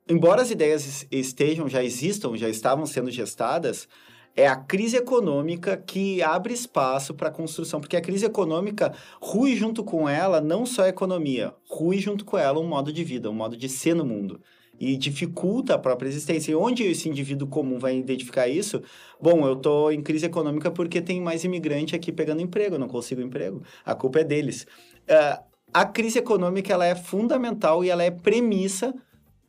[0.08, 3.88] embora as ideias estejam, já existam, já estavam sendo gestadas,
[4.36, 9.56] é a crise econômica que abre espaço para a construção, porque a crise econômica rui
[9.56, 13.30] junto com ela não só a economia, rui junto com ela um modo de vida,
[13.30, 14.40] um modo de ser no mundo.
[14.78, 16.52] E dificulta a própria existência.
[16.52, 18.82] E onde esse indivíduo comum vai identificar isso?
[19.20, 22.88] Bom, eu estou em crise econômica porque tem mais imigrante aqui pegando emprego, eu não
[22.88, 23.62] consigo emprego.
[23.84, 24.66] A culpa é deles.
[25.02, 28.94] Uh, a crise econômica ela é fundamental e ela é premissa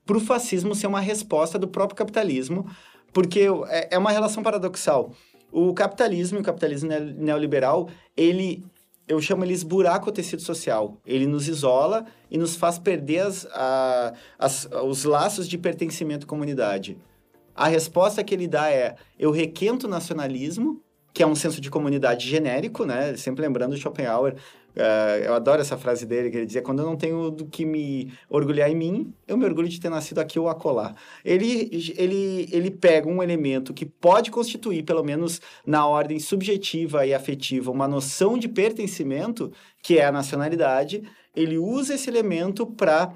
[0.05, 2.65] para o fascismo ser uma resposta do próprio capitalismo
[3.13, 5.11] porque é, é uma relação paradoxal.
[5.51, 8.63] O capitalismo o capitalismo neoliberal, ele
[9.07, 10.97] eu chamo ele esburaca o tecido social.
[11.05, 16.29] Ele nos isola e nos faz perder as, a, as, os laços de pertencimento à
[16.29, 16.97] comunidade.
[17.53, 20.81] A resposta que ele dá é: eu requento o nacionalismo,
[21.13, 23.17] que é um senso de comunidade genérico, né?
[23.17, 24.35] Sempre lembrando Schopenhauer,
[24.75, 27.65] Uh, eu adoro essa frase dele, que ele dizia: quando eu não tenho do que
[27.65, 30.95] me orgulhar em mim, eu me orgulho de ter nascido aqui ou acolá.
[31.25, 37.13] Ele, ele, ele pega um elemento que pode constituir, pelo menos na ordem subjetiva e
[37.13, 39.51] afetiva, uma noção de pertencimento,
[39.83, 41.03] que é a nacionalidade,
[41.35, 43.13] ele usa esse elemento para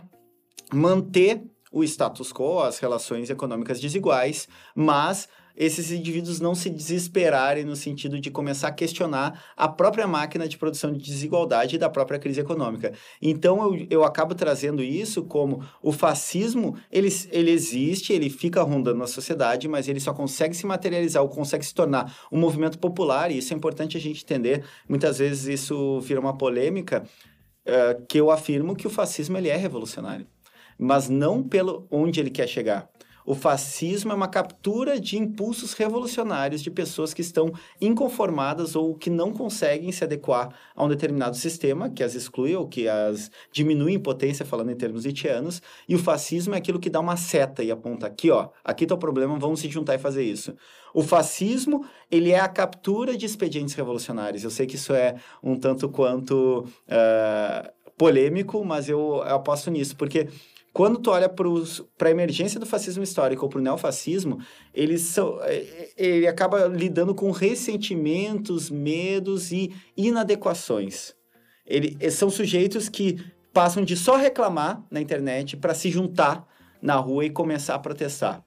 [0.73, 1.41] manter
[1.71, 8.19] o status quo, as relações econômicas desiguais, mas esses indivíduos não se desesperarem no sentido
[8.19, 12.41] de começar a questionar a própria máquina de produção de desigualdade e da própria crise
[12.41, 12.93] econômica.
[13.21, 18.99] Então, eu, eu acabo trazendo isso como o fascismo, ele, ele existe, ele fica rondando
[18.99, 23.31] na sociedade, mas ele só consegue se materializar ou consegue se tornar um movimento popular,
[23.31, 24.63] e isso é importante a gente entender.
[24.87, 27.03] Muitas vezes isso vira uma polêmica,
[27.65, 30.27] uh, que eu afirmo que o fascismo ele é revolucionário,
[30.77, 32.89] mas não pelo onde ele quer chegar
[33.25, 39.09] o fascismo é uma captura de impulsos revolucionários de pessoas que estão inconformadas ou que
[39.09, 43.93] não conseguem se adequar a um determinado sistema, que as exclui ou que as diminui
[43.93, 45.61] em potência, falando em termos itianos.
[45.89, 48.93] E o fascismo é aquilo que dá uma seta e aponta aqui, ó, aqui está
[48.93, 50.55] o problema, vamos se juntar e fazer isso.
[50.93, 54.43] O fascismo, ele é a captura de expedientes revolucionários.
[54.43, 59.95] Eu sei que isso é um tanto quanto uh, polêmico, mas eu, eu aposto nisso,
[59.95, 60.29] porque
[60.75, 64.39] quando tu olha para a emergência do fascismo histórico ou para o neofascismo,
[64.73, 71.15] eles são, é, é, ele acaba lidando com ressentimentos, medos e inadequações.
[71.65, 76.45] Ele, são sujeitos que passam de só reclamar na internet para se juntar
[76.81, 78.43] na rua e começar a protestar.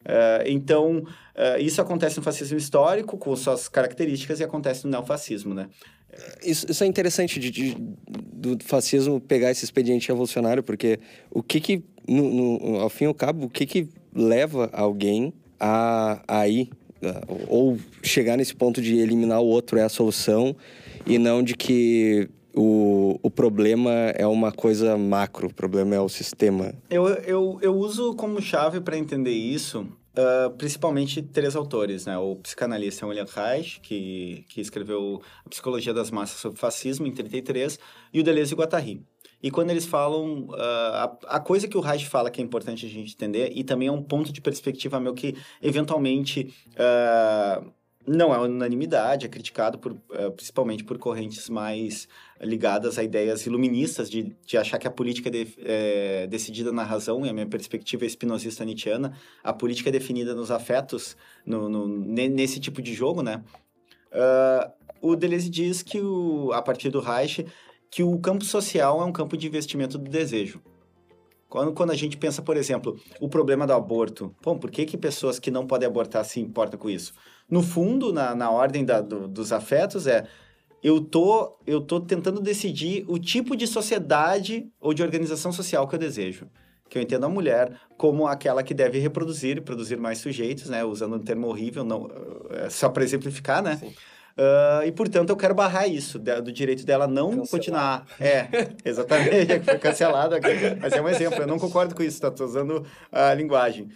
[0.00, 5.52] Uh, então, uh, isso acontece no fascismo histórico, com suas características, e acontece no neofascismo,
[5.52, 5.68] né?
[6.42, 7.76] Isso, isso é interessante de, de,
[8.08, 10.98] do fascismo pegar esse expediente revolucionário, porque
[11.30, 15.32] o que que, no, no, ao fim e ao cabo, o que que leva alguém
[15.60, 16.70] a, a ir,
[17.48, 20.56] ou chegar nesse ponto de eliminar o outro é a solução,
[21.06, 26.08] e não de que o, o problema é uma coisa macro, o problema é o
[26.08, 26.74] sistema.
[26.88, 29.86] Eu, eu, eu uso como chave para entender isso
[30.18, 32.16] Uh, principalmente três autores, né?
[32.16, 37.78] O psicanalista William Reich, que, que escreveu A Psicologia das Massas sobre Fascismo, em 33,
[38.14, 39.04] e o Deleuze e Guattari.
[39.42, 42.86] E quando eles falam, uh, a, a, coisa que o Reich fala que é importante
[42.86, 47.70] a gente entender, e também é um ponto de perspectiva meu que, eventualmente, uh,
[48.06, 52.08] não é unanimidade, é criticado por, uh, principalmente por correntes mais
[52.40, 57.26] ligadas a ideias iluministas, de, de achar que a política de, é decidida na razão,
[57.26, 61.86] e a minha perspectiva é espinosista nietzschiana, a política é definida nos afetos, no, no
[61.88, 63.42] nesse tipo de jogo, né?
[64.12, 67.46] Uh, o Deleuze diz que, o, a partir do Reich,
[67.90, 70.60] que o campo social é um campo de investimento do desejo.
[71.48, 74.96] Quando, quando a gente pensa, por exemplo, o problema do aborto, bom, por que, que
[74.96, 77.14] pessoas que não podem abortar se importam com isso?
[77.48, 80.26] No fundo, na, na ordem da, do, dos afetos, é
[80.82, 85.94] eu tô, eu tô tentando decidir o tipo de sociedade ou de organização social que
[85.94, 86.46] eu desejo.
[86.88, 90.84] Que eu entendo a mulher como aquela que deve reproduzir e produzir mais sujeitos, né?
[90.84, 92.08] Usando um termo horrível, não,
[92.50, 93.80] é só para exemplificar, né?
[94.36, 98.06] Uh, e, portanto, eu quero barrar isso, do direito dela não continuar.
[98.20, 98.46] É,
[98.84, 100.48] exatamente, foi cancelado aqui.
[100.80, 102.30] Mas é um exemplo, eu não concordo com isso, tá?
[102.30, 103.88] Tô usando a linguagem.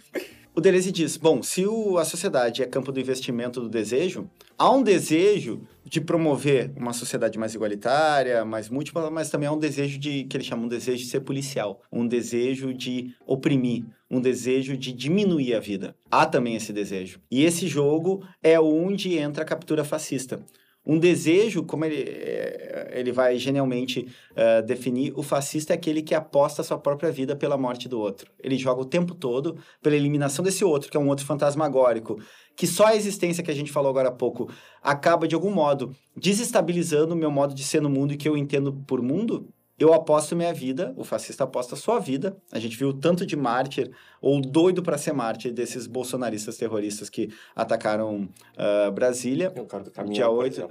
[0.53, 4.69] O Deleuze diz, bom, se o, a sociedade é campo do investimento do desejo, há
[4.69, 9.97] um desejo de promover uma sociedade mais igualitária, mais múltipla, mas também há um desejo
[9.97, 14.75] de, que ele chama um desejo de ser policial, um desejo de oprimir, um desejo
[14.75, 15.95] de diminuir a vida.
[16.11, 17.21] Há também esse desejo.
[17.31, 20.43] E esse jogo é onde entra a captura fascista.
[20.85, 26.15] Um desejo, como ele, eh, ele vai genialmente uh, definir, o fascista é aquele que
[26.15, 28.31] aposta a sua própria vida pela morte do outro.
[28.39, 32.19] Ele joga o tempo todo pela eliminação desse outro, que é um outro fantasmagórico,
[32.55, 34.49] que só a existência que a gente falou agora há pouco
[34.81, 38.35] acaba, de algum modo, desestabilizando o meu modo de ser no mundo e que eu
[38.35, 39.53] entendo por mundo.
[39.81, 42.37] Eu aposto minha vida, o fascista aposta sua vida.
[42.51, 43.89] A gente viu tanto de mártir
[44.21, 48.29] ou doido para ser mártir desses bolsonaristas terroristas que atacaram
[48.59, 49.51] uh, Brasília.
[49.57, 50.69] O cara do caminhão, dia 8.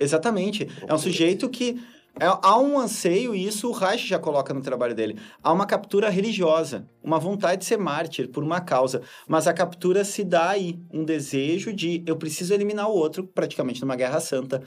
[0.00, 0.66] Exatamente.
[0.88, 1.78] É um sujeito que
[2.18, 5.18] é, há um anseio, e isso o Reich já coloca no trabalho dele.
[5.42, 9.02] Há uma captura religiosa, uma vontade de ser mártir por uma causa.
[9.28, 13.82] Mas a captura se dá aí, um desejo de eu preciso eliminar o outro, praticamente
[13.82, 14.62] numa guerra santa,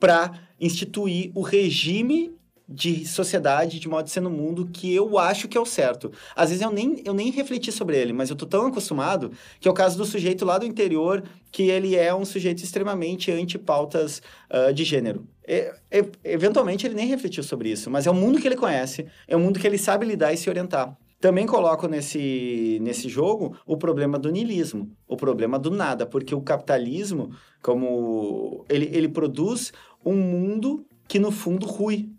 [0.00, 2.37] para instituir o regime
[2.68, 6.12] de sociedade, de modo de ser no mundo, que eu acho que é o certo.
[6.36, 9.66] Às vezes eu nem, eu nem refleti sobre ele, mas eu tô tão acostumado que
[9.66, 14.20] é o caso do sujeito lá do interior, que ele é um sujeito extremamente anti-pautas
[14.50, 15.26] uh, de gênero.
[15.46, 19.06] E, e, eventualmente ele nem refletiu sobre isso, mas é o mundo que ele conhece,
[19.26, 20.94] é o mundo que ele sabe lidar e se orientar.
[21.20, 26.40] Também coloco nesse, nesse jogo o problema do niilismo, o problema do nada, porque o
[26.40, 29.72] capitalismo, como ele, ele produz
[30.04, 32.10] um mundo que no fundo rui,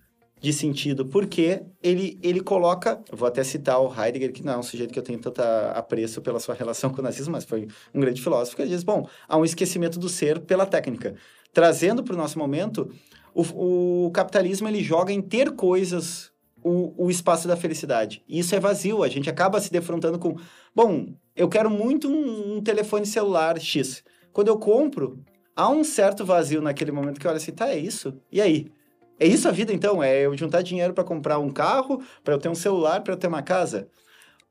[0.42, 4.64] de sentido, porque ele, ele coloca, vou até citar o Heidegger, que não é um
[4.64, 8.00] sujeito que eu tenho tanto apreço pela sua relação com o nazismo, mas foi um
[8.00, 11.16] grande filósofo, que ele diz, bom, há um esquecimento do ser pela técnica.
[11.52, 12.90] Trazendo para o nosso momento,
[13.34, 16.32] o, o capitalismo ele joga em ter coisas
[16.64, 18.24] o, o espaço da felicidade.
[18.28, 20.38] E isso é vazio, a gente acaba se defrontando com,
[20.74, 24.04] bom, eu quero muito um, um telefone celular X.
[24.32, 25.20] Quando eu compro,
[25.56, 28.14] há um certo vazio naquele momento que olha assim, tá, é isso?
[28.32, 28.72] E aí?
[29.20, 30.01] É isso a vida, então?
[30.01, 33.17] É eu juntar dinheiro para comprar um carro, para eu ter um celular, para eu
[33.17, 33.89] ter uma casa?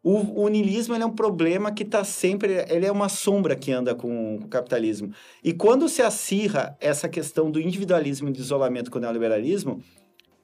[0.02, 2.64] O, o niilismo é um problema que está sempre...
[2.68, 5.12] Ele é uma sombra que anda com, com, o capitalismo.
[5.42, 9.82] E quando se acirra essa questão do individualismo e do isolamento com o neoliberalismo,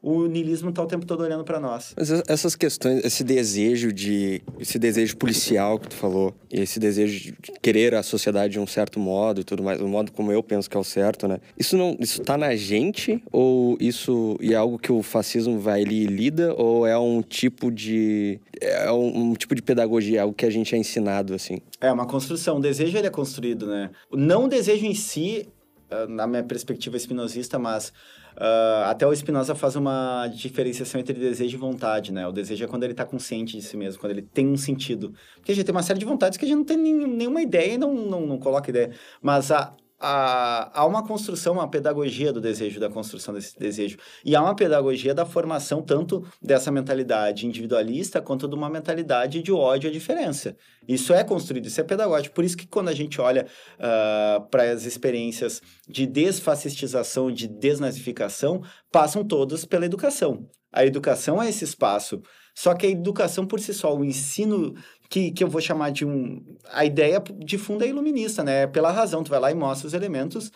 [0.04, 1.94] o niilismo está o tempo todo olhando para nós.
[1.96, 7.32] Mas essas questões, esse desejo de, esse desejo policial que tu falou, e esse desejo
[7.32, 10.42] de querer a sociedade de um certo modo e tudo mais, o modo como eu
[10.42, 11.40] penso que é o certo, né?
[11.58, 16.04] Isso não, isso tá na gente ou isso é algo que o fascismo vai ali
[16.04, 20.50] lida ou é um tipo de é um, um tipo de pedagogia, algo que a
[20.50, 21.58] gente é ensinado assim?
[21.80, 23.90] É uma construção, o desejo ele é construído, né?
[24.12, 25.48] Não o desejo em si,
[25.90, 27.90] ah, na minha perspectiva espinosista, mas
[28.36, 32.26] Uh, até o Spinoza faz uma diferenciação entre desejo e vontade, né?
[32.26, 35.14] O desejo é quando ele está consciente de si mesmo, quando ele tem um sentido.
[35.36, 37.74] Porque a gente tem uma série de vontades que a gente não tem nenhuma ideia
[37.74, 38.90] e não, não, não coloca ideia.
[39.22, 43.98] Mas a, há, há uma construção, uma pedagogia do desejo, da construção desse desejo.
[44.24, 49.52] E há uma pedagogia da formação tanto dessa mentalidade individualista quanto de uma mentalidade de
[49.52, 50.56] ódio à diferença.
[50.86, 52.34] Isso é construído, isso é pedagógico.
[52.34, 53.46] Por isso que quando a gente olha
[53.78, 60.48] uh, para as experiências de desfascistização, de desnazificação, passam todas pela educação.
[60.72, 62.20] A educação é esse espaço.
[62.54, 64.74] Só que a educação por si só, o ensino
[65.08, 66.42] que, que eu vou chamar de um.
[66.72, 68.66] A ideia de fundo é iluminista, né?
[68.66, 70.50] Pela razão, tu vai lá e mostra os elementos.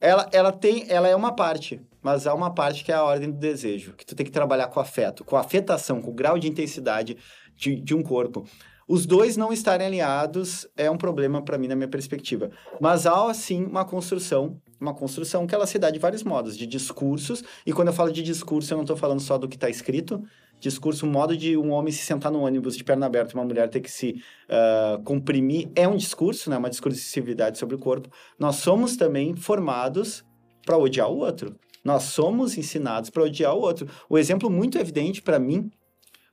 [0.00, 3.30] Ela, ela tem, ela é uma parte, mas há uma parte que é a ordem
[3.30, 6.48] do desejo, que tu tem que trabalhar com afeto, com afetação, com o grau de
[6.48, 7.16] intensidade
[7.56, 8.44] de, de um corpo.
[8.88, 12.50] Os dois não estarem alinhados é um problema para mim na minha perspectiva.
[12.80, 16.66] Mas há sim uma construção, uma construção que ela se dá de vários modos, de
[16.66, 17.42] discursos.
[17.64, 20.22] E quando eu falo de discurso, eu não estou falando só do que está escrito,
[20.62, 23.44] discurso, o modo de um homem se sentar no ônibus de perna aberta e uma
[23.44, 26.56] mulher ter que se uh, comprimir é um discurso, né?
[26.56, 28.08] Uma discursividade sobre o corpo.
[28.38, 30.24] Nós somos também formados
[30.64, 31.58] para odiar o outro.
[31.84, 33.88] Nós somos ensinados para odiar o outro.
[34.08, 35.68] O exemplo muito evidente para mim,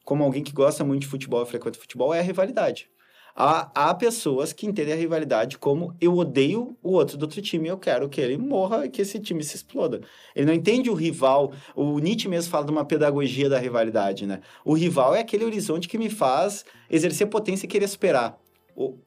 [0.05, 2.88] como alguém que gosta muito de futebol e frequenta futebol, é a rivalidade.
[3.36, 7.67] Há, há pessoas que entendem a rivalidade como eu odeio o outro do outro time,
[7.67, 10.01] eu quero que ele morra e que esse time se exploda.
[10.36, 11.53] Ele não entende o rival.
[11.75, 14.41] O Nietzsche mesmo fala de uma pedagogia da rivalidade, né?
[14.65, 18.38] O rival é aquele horizonte que me faz exercer potência e querer superar.
[18.75, 18.97] O,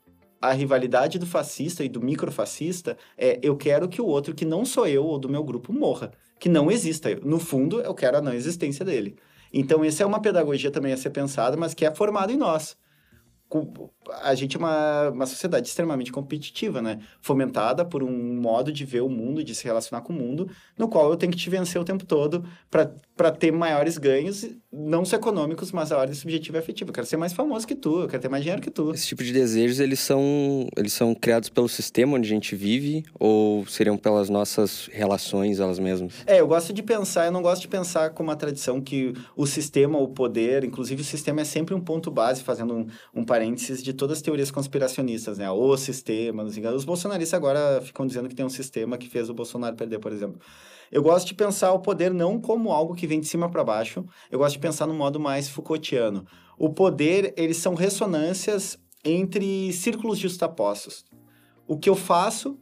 [0.40, 4.64] a rivalidade do fascista e do microfascista é eu quero que o outro que não
[4.64, 7.14] sou eu ou do meu grupo morra, que não exista.
[7.22, 9.16] No fundo, eu quero a não existência dele.
[9.52, 12.76] Então, essa é uma pedagogia também a ser pensada, mas que é formada em nós
[14.22, 17.00] a gente é uma, uma sociedade extremamente competitiva, né?
[17.20, 20.88] Fomentada por um modo de ver o mundo, de se relacionar com o mundo, no
[20.88, 22.92] qual eu tenho que te vencer o tempo todo para
[23.30, 26.90] ter maiores ganhos, não só econômicos, mas a ordem subjetiva e afetiva.
[26.90, 28.92] Eu quero ser mais famoso que tu, eu quero ter mais dinheiro que tu.
[28.92, 33.04] Esse tipo de desejos, eles são, eles são criados pelo sistema onde a gente vive
[33.18, 36.14] ou seriam pelas nossas relações elas mesmas?
[36.26, 39.46] É, eu gosto de pensar, eu não gosto de pensar como uma tradição que o
[39.46, 43.82] sistema, o poder, inclusive o sistema é sempre um ponto base, fazendo um, um parênteses
[43.82, 45.50] de todas as teorias conspiracionistas, né?
[45.50, 49.76] O sistema, os bolsonaristas agora ficam dizendo que tem um sistema que fez o Bolsonaro
[49.76, 50.40] perder, por exemplo.
[50.92, 54.04] Eu gosto de pensar o poder não como algo que vem de cima para baixo,
[54.30, 56.26] eu gosto de pensar no modo mais Foucaultiano.
[56.58, 61.02] O poder, eles são ressonâncias entre círculos justapostos.
[61.66, 62.58] O que eu faço,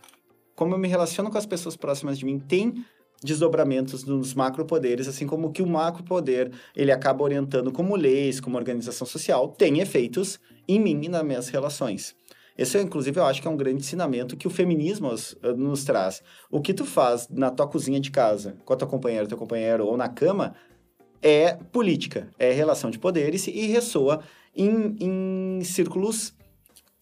[0.55, 2.85] como eu me relaciono com as pessoas próximas de mim, tem
[3.21, 9.09] desdobramentos nos macropoderes, assim como que o macropoder ele acaba orientando como leis, como organização
[9.09, 12.15] social, tem efeitos em mim e nas minhas relações.
[12.61, 15.83] Esse, inclusive, eu acho que é um grande ensinamento que o feminismo nos, eh, nos
[15.83, 16.23] traz.
[16.51, 19.87] O que tu faz na tua cozinha de casa, com a tua companheira, teu companheiro,
[19.87, 20.55] ou na cama,
[21.23, 24.21] é política, é relação de poderes e ressoa
[24.55, 26.35] em, em círculos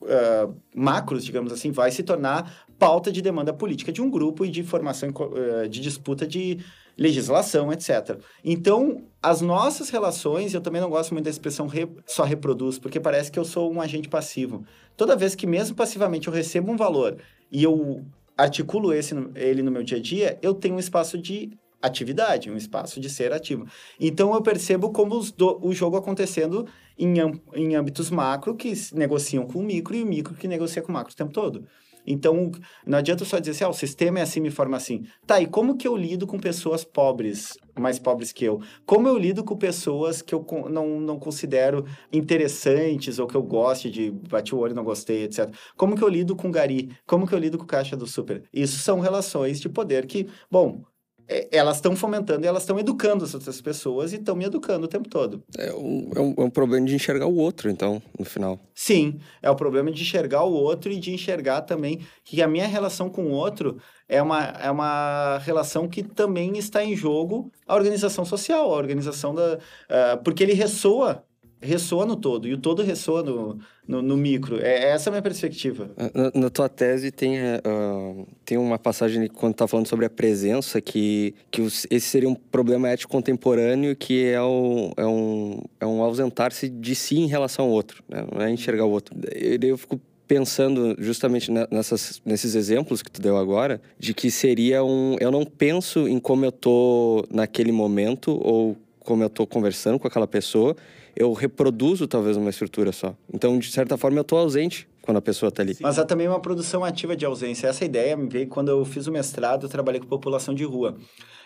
[0.02, 4.50] uh, macros, digamos assim, vai se tornar pauta de demanda política de um grupo e
[4.50, 6.59] de formação uh, de disputa de
[6.99, 8.18] legislação, etc.
[8.44, 12.99] Então, as nossas relações, eu também não gosto muito da expressão re, só reproduz, porque
[12.99, 14.64] parece que eu sou um agente passivo.
[14.96, 17.16] Toda vez que, mesmo passivamente, eu recebo um valor
[17.53, 18.05] e eu
[18.36, 22.57] articulo esse, ele no meu dia a dia, eu tenho um espaço de atividade, um
[22.57, 23.64] espaço de ser ativo.
[24.01, 26.66] Então, eu percebo como do, o jogo acontecendo
[26.99, 27.14] em,
[27.55, 30.94] em âmbitos macro, que negociam com o micro, e o micro que negocia com o
[30.94, 31.64] macro o tempo todo.
[32.07, 32.51] Então,
[32.86, 35.05] não adianta só dizer assim, ah, o sistema é assim, me forma assim.
[35.26, 38.61] Tá, e como que eu lido com pessoas pobres, mais pobres que eu?
[38.86, 43.90] Como eu lido com pessoas que eu não, não considero interessantes ou que eu goste
[43.90, 45.53] de bate o olho, não gostei, etc.
[45.76, 46.90] Como que eu lido com gari?
[47.07, 48.42] Como que eu lido com caixa do super?
[48.53, 50.82] Isso são relações de poder que, bom,
[51.29, 54.87] é, elas estão fomentando e elas estão educando as outras pessoas e estão me educando
[54.87, 55.43] o tempo todo.
[55.57, 58.59] É um, é um, é um problema de enxergar o outro, então, no final.
[58.74, 62.66] Sim, é o problema de enxergar o outro e de enxergar também que a minha
[62.66, 67.74] relação com o outro é uma, é uma relação que também está em jogo a
[67.74, 69.57] organização social, a organização da.
[69.57, 71.22] Uh, porque ele ressoa
[71.61, 74.61] ressoa no todo, e o todo ressoa no, no, no micro.
[74.61, 75.90] É, essa é a minha perspectiva.
[76.14, 80.80] Na, na tua tese tem, uh, tem uma passagem quando tá falando sobre a presença,
[80.80, 85.86] que, que os, esse seria um problema ético contemporâneo, que é, o, é um, é
[85.86, 88.24] um ausentar-se de si em relação ao outro, né?
[88.32, 89.16] não é enxergar o outro.
[89.62, 95.16] Eu, fico pensando justamente nessas, nesses exemplos que tu deu agora, de que seria um...
[95.18, 100.06] Eu não penso em como eu tô naquele momento ou como eu tô conversando com
[100.06, 100.76] aquela pessoa,
[101.18, 103.12] eu reproduzo talvez uma estrutura só.
[103.34, 105.74] Então, de certa forma, eu estou ausente quando a pessoa está ali.
[105.74, 105.82] Sim.
[105.82, 107.66] Mas há também uma produção ativa de ausência.
[107.66, 110.96] Essa ideia me veio quando eu fiz o mestrado, eu trabalhei com população de rua.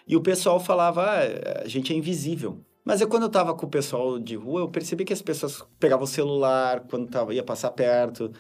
[0.06, 2.60] E o pessoal falava, ah, a gente é invisível.
[2.84, 5.64] Mas eu, quando eu estava com o pessoal de rua, eu percebi que as pessoas
[5.80, 8.30] pegavam o celular quando tava, ia passar perto.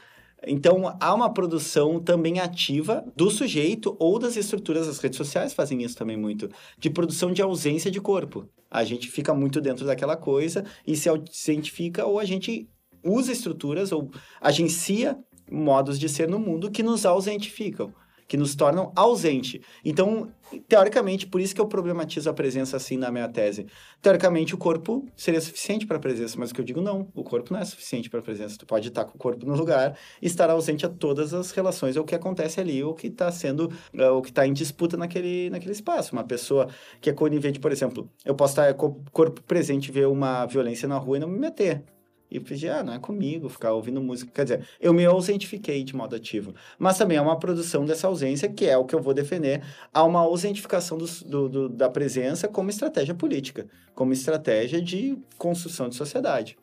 [0.46, 5.82] Então, há uma produção também ativa do sujeito ou das estruturas, as redes sociais fazem
[5.82, 8.48] isso também muito, de produção de ausência de corpo.
[8.70, 12.68] A gente fica muito dentro daquela coisa e se cientifica ou a gente
[13.04, 15.16] usa estruturas ou agencia
[15.50, 17.92] modos de ser no mundo que nos ausentificam
[18.32, 19.60] que nos tornam ausente.
[19.84, 20.32] Então,
[20.66, 23.66] teoricamente, por isso que eu problematizo a presença assim na minha tese.
[24.00, 27.22] Teoricamente, o corpo seria suficiente para a presença, mas o que eu digo não, o
[27.22, 28.56] corpo não é suficiente para a presença.
[28.56, 31.94] Tu pode estar com o corpo no lugar e estar ausente a todas as relações,
[31.94, 34.54] ou o que acontece ali, ou o que está sendo, uh, o que está em
[34.54, 36.14] disputa naquele, naquele espaço.
[36.14, 36.68] Uma pessoa
[37.02, 40.88] que é conivente, por exemplo, eu posso estar com o corpo presente ver uma violência
[40.88, 41.84] na rua e não me meter.
[42.32, 44.30] E pedi, ah, não é comigo, ficar ouvindo música.
[44.32, 46.54] Quer dizer, eu me ausentifiquei de modo ativo.
[46.78, 49.62] Mas também é uma produção dessa ausência, que é o que eu vou defender,
[49.92, 55.88] há uma ausentificação do, do, do, da presença como estratégia política, como estratégia de construção
[55.88, 56.56] de sociedade.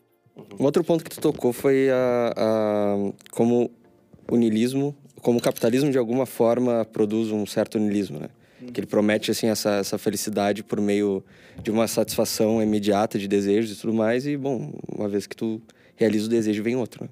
[0.59, 2.95] Um outro ponto que tu tocou foi a, a
[3.31, 3.69] como
[4.27, 8.29] o como o capitalismo de alguma forma produz um certo niilismo, né?
[8.73, 11.23] Que ele promete, assim, essa, essa felicidade por meio
[11.63, 14.25] de uma satisfação imediata de desejos e tudo mais.
[14.25, 15.61] E, bom, uma vez que tu
[15.95, 17.09] realiza o desejo, vem outro, né?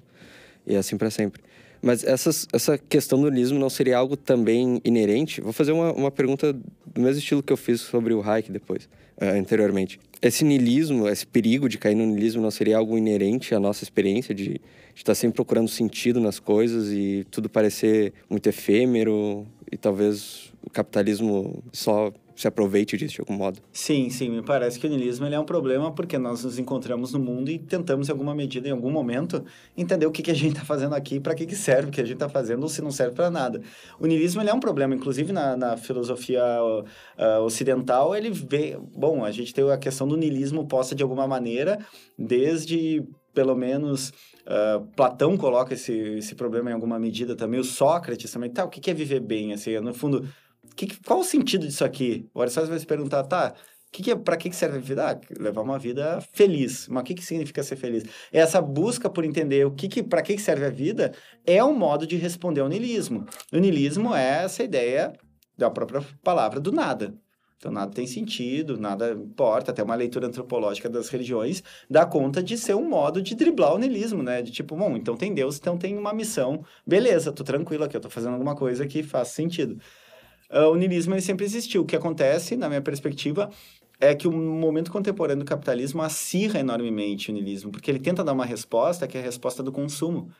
[0.66, 1.40] E é assim para sempre.
[1.80, 5.40] Mas essas, essa questão do niilismo não seria algo também inerente?
[5.40, 8.88] Vou fazer uma, uma pergunta do mesmo estilo que eu fiz sobre o Hayek depois,
[9.20, 10.00] uh, anteriormente.
[10.20, 14.34] Esse niilismo, esse perigo de cair no niilismo não seria algo inerente à nossa experiência
[14.34, 14.60] de,
[14.98, 21.64] estar sempre procurando sentido nas coisas e tudo parecer muito efêmero e talvez o capitalismo
[21.72, 23.58] só se aproveite disso de algum modo.
[23.72, 27.18] Sim, sim, me parece que o niilismo é um problema porque nós nos encontramos no
[27.18, 29.44] mundo e tentamos, em alguma medida, em algum momento,
[29.76, 32.00] entender o que, que a gente está fazendo aqui, para que, que serve o que
[32.00, 33.60] a gente está fazendo ou se não serve para nada.
[33.98, 38.78] O niilismo é um problema, inclusive na, na filosofia uh, ocidental, ele vê.
[38.94, 41.78] Bom, a gente tem a questão do niilismo posta de alguma maneira,
[42.16, 43.02] desde
[43.34, 44.12] pelo menos
[44.48, 48.48] Uh, Platão coloca esse, esse problema em alguma medida também, o Sócrates também.
[48.48, 49.52] Tá, o que é viver bem?
[49.52, 50.26] Assim, no fundo,
[50.86, 52.28] que, qual o sentido disso aqui?
[52.34, 53.54] O Aristóteles vai se perguntar, tá,
[53.90, 55.10] que que, é, para que, que serve a vida?
[55.10, 56.86] Ah, levar uma vida feliz.
[56.88, 58.04] Mas o que, que significa ser feliz?
[58.32, 61.12] Essa busca por entender o que, que para que, que serve a vida
[61.46, 63.26] é um modo de responder ao niilismo.
[63.52, 65.12] O niilismo é essa ideia
[65.56, 67.14] da própria palavra do nada.
[67.56, 69.72] Então, nada tem sentido, nada importa.
[69.72, 73.78] Até uma leitura antropológica das religiões dá conta de ser um modo de driblar o
[73.78, 74.42] niilismo, né?
[74.42, 76.64] De tipo, bom, então tem Deus, então tem uma missão.
[76.86, 79.78] Beleza, tô tranquilo aqui, eu tô fazendo alguma coisa que faz sentido.
[80.50, 81.82] Uh, o niilismo ele sempre existiu.
[81.82, 83.50] O que acontece, na minha perspectiva,
[84.00, 88.32] é que o momento contemporâneo do capitalismo acirra enormemente o niilismo, porque ele tenta dar
[88.32, 90.30] uma resposta que é a resposta do consumo.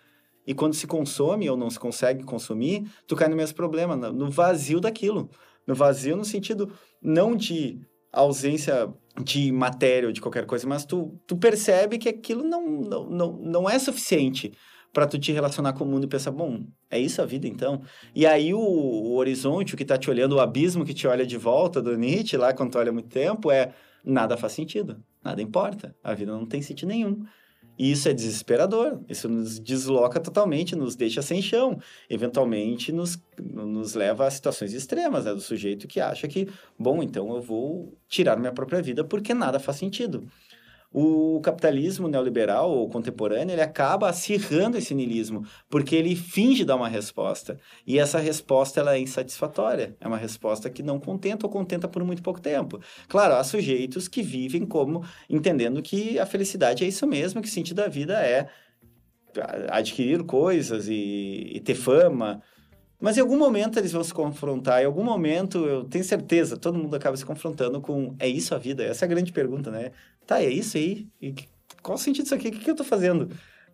[0.46, 4.30] E quando se consome ou não se consegue consumir, tu cai no mesmo problema, no
[4.30, 5.28] vazio daquilo.
[5.66, 7.78] No vazio no sentido não de
[8.10, 8.88] ausência
[9.22, 13.32] de matéria ou de qualquer coisa, mas tu, tu percebe que aquilo não, não, não,
[13.32, 14.52] não é suficiente
[14.98, 17.80] para tu te relacionar com o mundo e pensar, bom, é isso a vida então?
[18.12, 21.24] E aí o, o horizonte, o que está te olhando, o abismo que te olha
[21.24, 23.72] de volta do Nietzsche, lá quando tu olha muito tempo, é
[24.04, 27.24] nada faz sentido, nada importa, a vida não tem sentido nenhum.
[27.78, 31.78] E isso é desesperador, isso nos desloca totalmente, nos deixa sem chão,
[32.10, 35.32] eventualmente nos, nos leva a situações extremas, né?
[35.32, 39.60] Do sujeito que acha que, bom, então eu vou tirar minha própria vida porque nada
[39.60, 40.26] faz sentido.
[40.90, 46.88] O capitalismo neoliberal ou contemporâneo, ele acaba acirrando esse niilismo, porque ele finge dar uma
[46.88, 47.58] resposta.
[47.86, 49.94] E essa resposta ela é insatisfatória.
[50.00, 52.80] É uma resposta que não contenta ou contenta por muito pouco tempo.
[53.06, 57.52] Claro, há sujeitos que vivem como entendendo que a felicidade é isso mesmo, que o
[57.52, 58.48] sentido da vida é
[59.70, 62.42] adquirir coisas e, e ter fama,
[63.00, 66.76] mas em algum momento eles vão se confrontar, em algum momento, eu tenho certeza, todo
[66.76, 68.82] mundo acaba se confrontando com é isso a vida?
[68.82, 69.92] Essa é a grande pergunta, né?
[70.28, 71.08] Tá, é isso aí?
[71.22, 71.34] E
[71.82, 72.48] qual o sentido disso aqui?
[72.48, 73.30] O que, eu tô fazendo?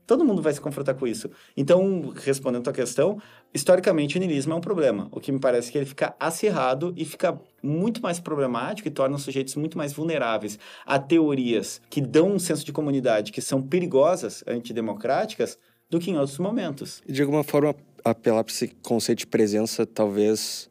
[0.06, 1.28] Todo mundo vai se confrontar com isso.
[1.56, 3.20] Então, respondendo a tua questão,
[3.52, 5.08] historicamente o niilismo é um problema.
[5.10, 9.16] O que me parece que ele fica acirrado e fica muito mais problemático e torna
[9.16, 13.60] os sujeitos muito mais vulneráveis a teorias que dão um senso de comunidade que são
[13.60, 15.58] perigosas, antidemocráticas,
[15.90, 17.02] do que em outros momentos.
[17.04, 17.74] De alguma forma,
[18.04, 20.70] apelar para esse conceito de presença talvez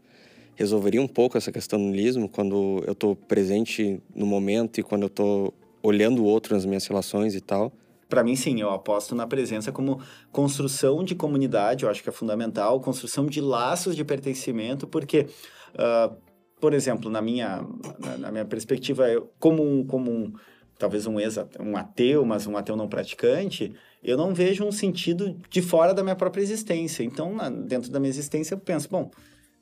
[0.56, 5.02] resolveria um pouco essa questão do niilismo, quando eu estou presente no momento e quando
[5.02, 5.54] eu estou
[5.84, 7.72] olhando o outro nas minhas relações e tal.
[8.08, 10.00] Para mim, sim, eu aposto na presença como
[10.32, 15.28] construção de comunidade, eu acho que é fundamental, construção de laços de pertencimento, porque,
[15.74, 16.16] uh,
[16.60, 17.66] por exemplo, na minha,
[18.00, 20.34] na, na minha perspectiva, eu, como um, como um
[20.78, 23.74] talvez um, ex, um ateu, mas um ateu não praticante,
[24.04, 27.04] eu não vejo um sentido de fora da minha própria existência.
[27.04, 29.10] Então, na, dentro da minha existência, eu penso, bom,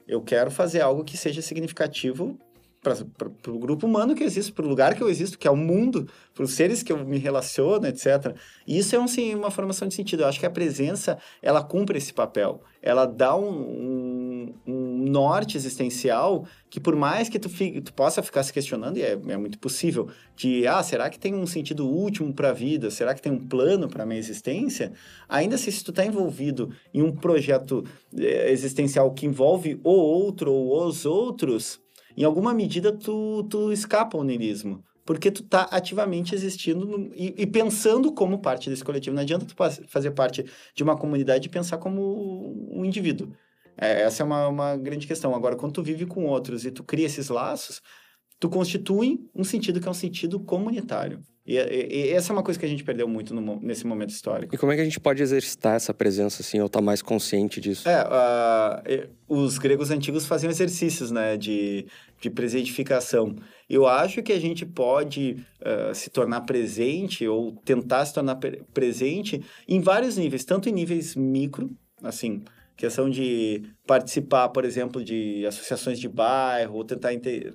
[0.07, 2.37] eu quero fazer algo que seja significativo
[2.81, 5.55] para o grupo humano que existe, para o lugar que eu existo, que é o
[5.55, 8.35] mundo, para os seres que eu me relaciono, etc.
[8.65, 10.23] E isso é um, sim, uma formação de sentido.
[10.23, 12.61] Eu acho que a presença, ela cumpre esse papel.
[12.81, 17.49] Ela dá um, um, um norte existencial que por mais que tu,
[17.83, 21.35] tu possa ficar se questionando, e é, é muito possível, de, ah, será que tem
[21.35, 22.89] um sentido último para a vida?
[22.89, 24.93] Será que tem um plano para a minha existência?
[25.29, 27.83] Ainda assim, se tu está envolvido em um projeto
[28.17, 31.80] eh, existencial que envolve o outro ou os outros,
[32.15, 34.83] em alguma medida tu, tu escapa ao niilismo.
[35.05, 39.15] Porque tu tá ativamente existindo no, e, e, pensando como parte desse coletivo.
[39.15, 39.55] Não adianta tu
[39.87, 40.45] fazer parte
[40.75, 43.31] de uma comunidade e pensar como um indivíduo.
[43.77, 45.33] É, essa é uma, uma grande questão.
[45.33, 47.81] Agora, quando tu vive com outros e tu cria esses laços,
[48.41, 51.19] tu constitui um sentido que é um sentido comunitário.
[51.45, 54.09] E, e, e, essa é uma coisa que a gente perdeu muito no, nesse momento
[54.09, 54.55] histórico.
[54.55, 57.03] E como é que a gente pode exercitar essa presença, assim, ou estar tá mais
[57.03, 57.87] consciente disso?
[57.87, 61.85] É, uh, os gregos antigos faziam exercícios, né, de,
[62.19, 63.35] de presentificação.
[63.69, 68.39] Eu acho que a gente pode uh, se tornar presente, ou tentar se tornar
[68.73, 71.69] presente, em vários níveis, tanto em níveis micro,
[72.01, 72.43] assim,
[72.81, 77.53] questão de participar, por exemplo, de associações de bairro, ou tentar ter,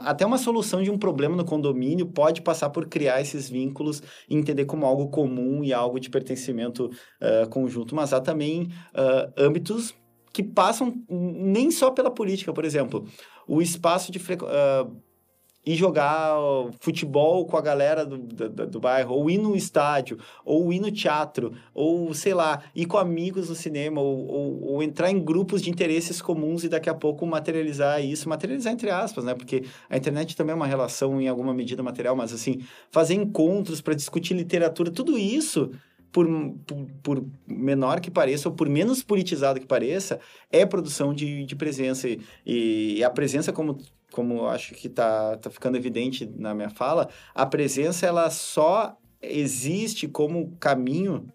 [0.00, 4.36] até uma solução de um problema no condomínio pode passar por criar esses vínculos e
[4.36, 9.94] entender como algo comum e algo de pertencimento uh, conjunto, mas há também uh, âmbitos
[10.34, 13.06] que passam nem só pela política, por exemplo,
[13.48, 15.02] o espaço de uh,
[15.64, 16.34] ir jogar
[16.80, 20.90] futebol com a galera do, do, do, bairro, ou ir no estádio, ou ir no
[20.90, 25.62] teatro, ou sei lá, ir com amigos no cinema, ou, ou, ou, entrar em grupos
[25.62, 29.34] de interesses comuns e daqui a pouco materializar isso, materializar entre aspas, né?
[29.34, 32.60] Porque a internet também é uma relação em alguma medida material, mas assim,
[32.90, 35.70] fazer encontros para discutir literatura, tudo isso.
[36.10, 36.26] Por,
[36.66, 41.56] por, por, menor que pareça, ou por menos politizado que pareça, é produção de, de
[41.56, 42.06] presença.
[42.06, 42.18] E,
[42.98, 43.78] e a presença, como
[44.12, 50.06] como acho que está tá ficando evidente na minha fala, a presença ela só existe
[50.06, 51.26] como caminho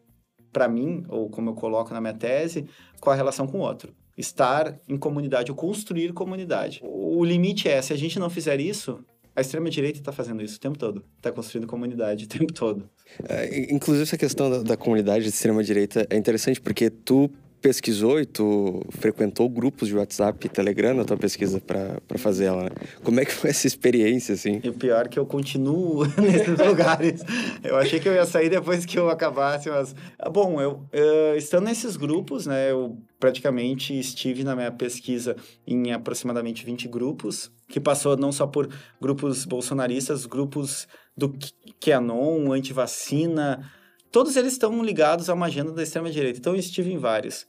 [0.51, 2.65] para mim, ou como eu coloco na minha tese,
[2.99, 3.93] com a relação com o outro.
[4.17, 6.81] Estar em comunidade, ou construir comunidade.
[6.83, 9.03] O limite é, se a gente não fizer isso,
[9.35, 11.03] a extrema-direita está fazendo isso o tempo todo.
[11.15, 12.89] Está construindo comunidade o tempo todo.
[13.29, 17.29] É, inclusive, essa questão da, da comunidade de extrema-direita é interessante porque tu
[17.61, 22.63] pesquisou e tu frequentou grupos de WhatsApp e Telegram na tua pesquisa para fazer ela,
[22.63, 22.69] né?
[23.03, 24.61] Como é que foi essa experiência, assim?
[24.63, 27.21] E o pior é que eu continuo nesses lugares.
[27.63, 29.95] Eu achei que eu ia sair depois que eu acabasse, mas...
[30.19, 35.35] Ah, bom, eu, eu estando nesses grupos, né, eu praticamente estive na minha pesquisa
[35.65, 38.69] em aproximadamente 20 grupos, que passou não só por
[39.01, 41.33] grupos bolsonaristas, grupos do
[41.79, 43.71] QAnon, anti-vacina,
[44.11, 46.39] todos eles estão ligados a uma agenda da extrema-direita.
[46.39, 47.45] Então, eu estive em vários.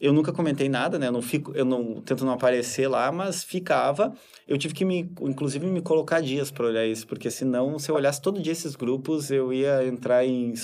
[0.00, 1.08] Eu nunca comentei nada, né?
[1.08, 4.14] Eu não fico, eu não tento não aparecer lá, mas ficava.
[4.48, 7.94] Eu tive que me, inclusive, me colocar dias para olhar isso, porque senão, se eu
[7.94, 10.54] olhasse todo dia esses grupos, eu ia entrar em,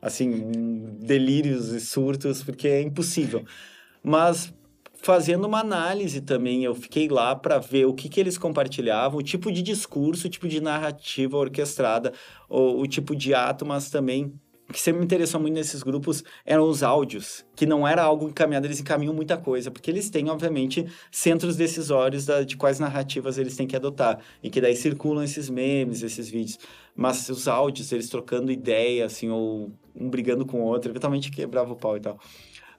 [0.00, 3.44] assim, delírios e surtos, porque é impossível.
[4.02, 4.52] Mas
[4.94, 9.22] fazendo uma análise também, eu fiquei lá para ver o que, que eles compartilhavam, o
[9.22, 12.12] tipo de discurso, o tipo de narrativa orquestrada,
[12.48, 14.32] o, o tipo de ato, mas também
[14.72, 18.66] que sempre me interessou muito nesses grupos eram os áudios, que não era algo encaminhado,
[18.66, 23.56] eles encaminham muita coisa, porque eles têm, obviamente, centros decisórios da, de quais narrativas eles
[23.56, 26.58] têm que adotar, e que daí circulam esses memes, esses vídeos.
[26.94, 31.72] Mas os áudios, eles trocando ideia, assim, ou um brigando com o outro, eventualmente quebrava
[31.72, 32.18] o pau e tal.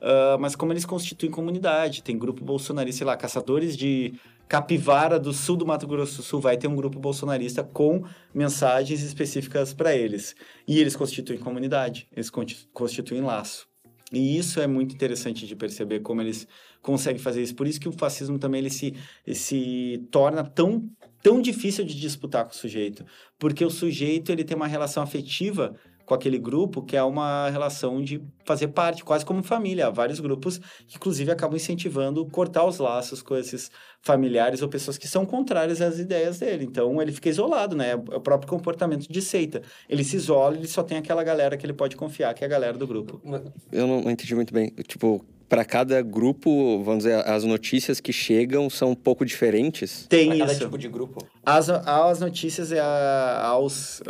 [0.04, 4.14] Uh, mas como eles constituem comunidade, tem grupo bolsonarista, sei lá, caçadores de
[4.48, 9.02] Capivara do sul do Mato Grosso do Sul vai ter um grupo bolsonarista com mensagens
[9.02, 10.36] específicas para eles.
[10.68, 12.30] E eles constituem comunidade, eles
[12.72, 13.68] constituem laço.
[14.12, 16.48] E isso é muito interessante de perceber como eles
[16.84, 17.56] conseguem fazer isso.
[17.56, 18.94] Por isso que o fascismo também ele se,
[19.26, 20.88] ele se torna tão,
[21.24, 23.04] tão difícil de disputar com o sujeito.
[23.40, 25.76] Porque o sujeito ele tem uma relação afetiva
[26.06, 29.88] com aquele grupo, que é uma relação de fazer parte, quase como família.
[29.88, 34.98] Há vários grupos que, inclusive, acabam incentivando cortar os laços com esses familiares ou pessoas
[34.98, 36.66] que são contrárias às ideias dele.
[36.66, 37.92] Então, ele fica isolado, né?
[37.92, 39.62] É o próprio comportamento de seita.
[39.88, 42.50] Ele se isola, ele só tem aquela galera que ele pode confiar, que é a
[42.50, 43.22] galera do grupo.
[43.72, 44.70] Eu não entendi muito bem.
[44.88, 45.24] Tipo,
[45.54, 50.08] para cada grupo, vamos dizer, as notícias que chegam são um pouco diferentes?
[50.08, 50.48] Tem pra isso.
[50.48, 51.28] cada tipo de grupo?
[51.46, 54.02] As, as notícias e aos,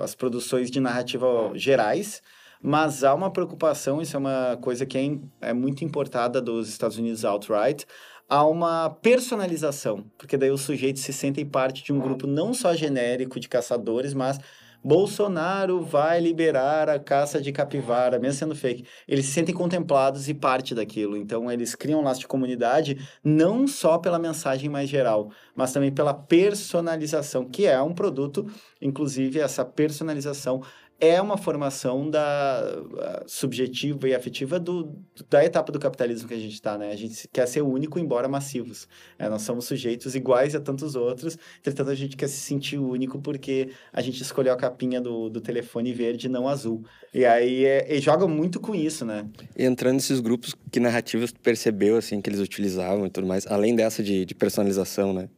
[0.00, 2.22] as produções de narrativa gerais,
[2.62, 6.96] mas há uma preocupação, isso é uma coisa que é, é muito importada dos Estados
[6.96, 7.84] Unidos outright,
[8.28, 12.72] há uma personalização, porque daí os sujeitos se sentem parte de um grupo não só
[12.72, 14.38] genérico de caçadores, mas
[14.84, 18.84] Bolsonaro vai liberar a caça de capivara, mesmo sendo fake.
[19.08, 21.16] Eles se sentem contemplados e parte daquilo.
[21.16, 25.90] Então, eles criam um laço de comunidade não só pela mensagem mais geral, mas também
[25.90, 28.46] pela personalização, que é um produto,
[28.78, 30.62] inclusive, essa personalização
[31.00, 32.82] é uma formação da
[33.26, 34.96] subjetiva e afetiva do,
[35.28, 36.92] da etapa do capitalismo que a gente está, né?
[36.92, 38.88] A gente quer ser único, embora massivos.
[39.18, 43.20] É, nós somos sujeitos iguais a tantos outros, entretanto a gente quer se sentir único
[43.20, 46.84] porque a gente escolheu a capinha do, do telefone verde, não azul.
[47.12, 49.26] E aí é, e joga muito com isso, né?
[49.56, 53.74] E entrando nesses grupos, que narrativas percebeu, assim, que eles utilizavam e tudo mais, além
[53.74, 55.28] dessa de, de personalização, né?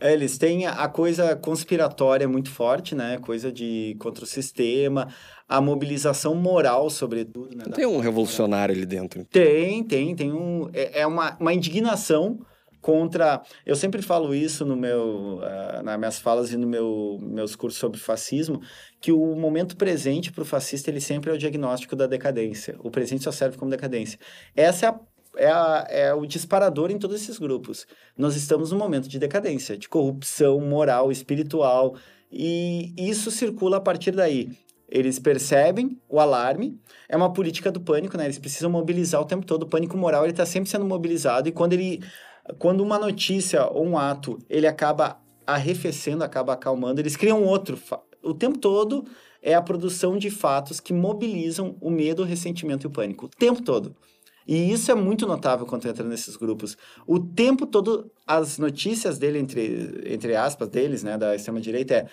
[0.00, 3.18] É, eles têm a coisa conspiratória muito forte, né?
[3.18, 5.08] Coisa de contra o sistema,
[5.46, 7.54] a mobilização moral, sobretudo.
[7.54, 7.64] Né?
[7.74, 9.24] Tem um revolucionário ali dentro.
[9.26, 10.70] Tem, tem, tem um.
[10.72, 12.40] É, é uma, uma indignação
[12.80, 13.42] contra.
[13.64, 17.78] Eu sempre falo isso no meu, uh, nas minhas falas e no meu meus cursos
[17.78, 18.60] sobre fascismo,
[19.00, 22.76] que o momento presente para o fascista ele sempre é o diagnóstico da decadência.
[22.80, 24.18] O presente só serve como decadência.
[24.56, 25.00] Essa é a
[25.36, 27.86] é, a, é o disparador em todos esses grupos.
[28.16, 31.94] Nós estamos num momento de decadência, de corrupção moral, espiritual,
[32.30, 34.50] e isso circula a partir daí.
[34.88, 36.78] Eles percebem o alarme,
[37.08, 38.24] é uma política do pânico, né?
[38.24, 39.62] Eles precisam mobilizar o tempo todo.
[39.62, 42.02] O pânico moral, ele está sempre sendo mobilizado, e quando ele...
[42.58, 47.78] Quando uma notícia ou um ato, ele acaba arrefecendo, acaba acalmando, eles criam outro.
[48.24, 49.04] O tempo todo
[49.42, 53.26] é a produção de fatos que mobilizam o medo, o ressentimento e o pânico.
[53.26, 53.94] O tempo todo.
[54.50, 56.76] E isso é muito notável quando entra nesses grupos.
[57.06, 62.06] O tempo todo, as notícias dele, entre, entre aspas, deles, né, da extrema-direita, é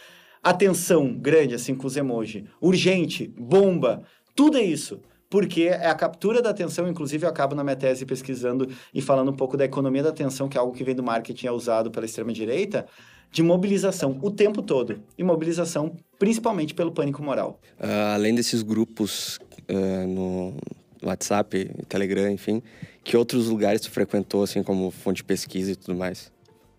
[0.43, 4.03] atenção grande, assim, com os emoji, urgente, bomba,
[4.35, 8.05] tudo é isso porque é a captura da atenção, inclusive eu acabo na minha tese
[8.05, 11.03] pesquisando e falando um pouco da economia da atenção, que é algo que vem do
[11.03, 12.85] marketing é usado pela extrema-direita,
[13.29, 15.03] de mobilização o tempo todo.
[15.17, 17.59] E mobilização principalmente pelo pânico moral.
[17.77, 19.37] Uh, além desses grupos
[19.69, 20.53] uh, no,
[21.03, 22.61] WhatsApp, Telegram, enfim,
[23.03, 26.31] que outros lugares tu frequentou, assim, como fonte de pesquisa e tudo mais?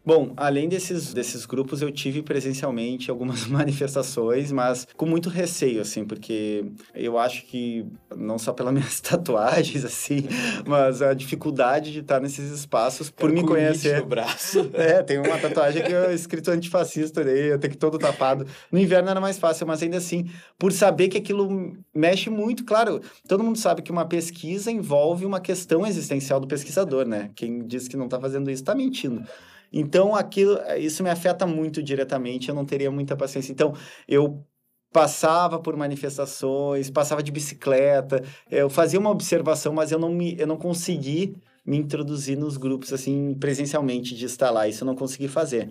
[0.08, 6.02] Bom, além desses, desses grupos, eu tive presencialmente algumas manifestações, mas com muito receio, assim,
[6.02, 7.84] porque eu acho que,
[8.16, 10.26] não só pelas minhas tatuagens, assim,
[10.66, 14.00] mas a dificuldade de estar nesses espaços, por me conhecer.
[14.00, 14.70] no braço.
[14.78, 18.46] É, tem uma tatuagem que é escrito antifascista, daí eu tenho que todo tapado.
[18.70, 23.00] No inverno era mais fácil, mas ainda assim, por saber que aquilo mexe muito, claro,
[23.26, 27.30] todo mundo sabe que uma pesquisa envolve uma questão existencial do pesquisador, né?
[27.34, 29.26] Quem diz que não está fazendo isso está mentindo.
[29.72, 33.52] Então, aquilo, isso me afeta muito diretamente, eu não teria muita paciência.
[33.52, 33.74] Então,
[34.06, 34.42] eu
[34.92, 40.46] passava por manifestações, passava de bicicleta, eu fazia uma observação, mas eu não, me, eu
[40.46, 44.66] não consegui me introduzir nos grupos, assim, presencialmente, de estar lá.
[44.66, 45.70] Isso eu não consegui fazer.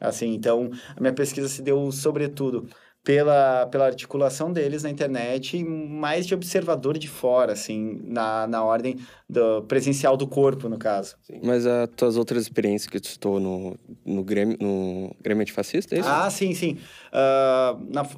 [0.00, 2.68] Assim, então, a minha pesquisa se deu, sobretudo,
[3.04, 8.96] pela, pela articulação deles na internet, mais de observador de fora, assim, na, na ordem
[9.28, 11.14] do presencial do corpo, no caso.
[11.22, 11.38] Sim.
[11.42, 13.76] Mas as tuas outras experiências que tu citou no,
[14.06, 16.08] no, Grêmio, no Grêmio Antifascista, é isso?
[16.08, 16.78] Ah, sim, sim.
[17.12, 18.08] Uh, na,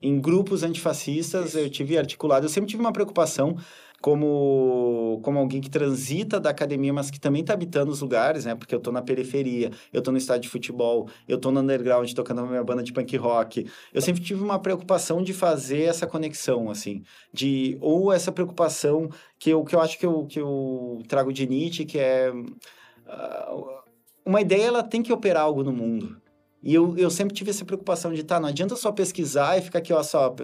[0.00, 3.56] em grupos antifascistas, eu tive articulado, eu sempre tive uma preocupação
[4.00, 8.54] como, como alguém que transita da academia, mas que também está habitando os lugares, né?
[8.54, 12.10] Porque eu estou na periferia, eu estou no estádio de futebol, eu estou no underground
[12.12, 13.68] tocando a minha banda de punk rock.
[13.92, 19.50] Eu sempre tive uma preocupação de fazer essa conexão, assim, de ou essa preocupação que
[19.50, 23.78] eu, que eu acho que eu, que eu trago de Nietzsche, que é uh,
[24.24, 26.20] uma ideia ela tem que operar algo no mundo.
[26.62, 29.78] E eu, eu sempre tive essa preocupação de, tá, não adianta só pesquisar e ficar
[29.78, 30.34] aqui, ó, só,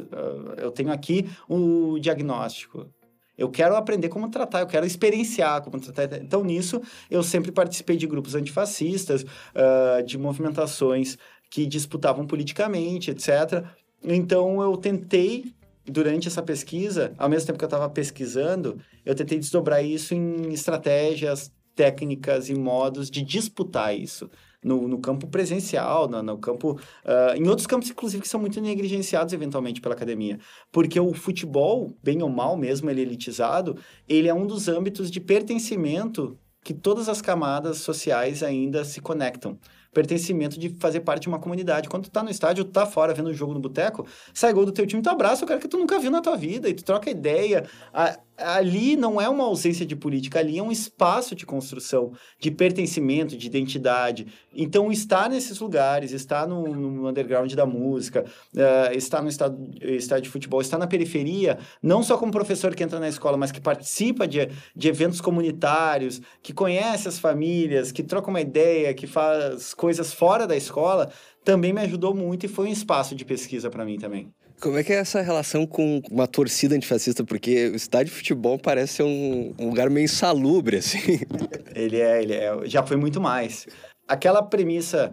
[0.57, 2.89] eu tenho aqui o diagnóstico.
[3.37, 6.19] Eu quero aprender como tratar, eu quero experienciar como tratar.
[6.19, 6.81] Então, nisso,
[7.11, 11.19] eu sempre participei de grupos antifascistas, uh, de movimentações
[11.51, 13.65] que disputavam politicamente, etc.
[14.03, 15.53] Então, eu tentei,
[15.85, 20.53] durante essa pesquisa, ao mesmo tempo que eu estava pesquisando, eu tentei desdobrar isso em
[20.53, 24.31] estratégias, técnicas e modos de disputar isso
[24.65, 26.81] no, no campo presencial, no, no campo.
[27.05, 30.39] Uh, em outros campos, inclusive, que são muito negligenciados eventualmente pela academia.
[30.73, 33.77] Porque o futebol, bem ou mal mesmo, ele é elitizado,
[34.09, 39.59] ele é um dos âmbitos de pertencimento que todas as camadas sociais ainda se conectam
[39.95, 41.89] pertencimento de fazer parte de uma comunidade.
[41.89, 44.05] Quando tu tá no estádio, tu tá fora vendo o jogo no boteco,
[44.35, 46.37] sai gol do teu time, tu abraça o cara que tu nunca viu na tua
[46.37, 47.65] vida e tu troca ideia.
[47.93, 52.51] A, ali não é uma ausência de política, ali é um espaço de construção, de
[52.51, 54.27] pertencimento, de identidade.
[54.55, 58.25] Então, estar nesses lugares, estar no, no underground da música,
[58.55, 62.83] uh, estar no estádio, estádio de futebol, estar na periferia, não só como professor que
[62.83, 68.03] entra na escola, mas que participa de, de eventos comunitários, que conhece as famílias, que
[68.03, 71.11] troca uma ideia, que faz coisas fora da escola,
[71.45, 74.33] também me ajudou muito e foi um espaço de pesquisa para mim também.
[74.61, 77.23] Como é que é essa relação com uma torcida antifascista?
[77.25, 81.21] Porque o estádio de futebol parece ser um, um lugar meio insalubre, assim.
[81.75, 83.67] Ele é, ele é, já foi muito mais.
[84.07, 85.13] Aquela premissa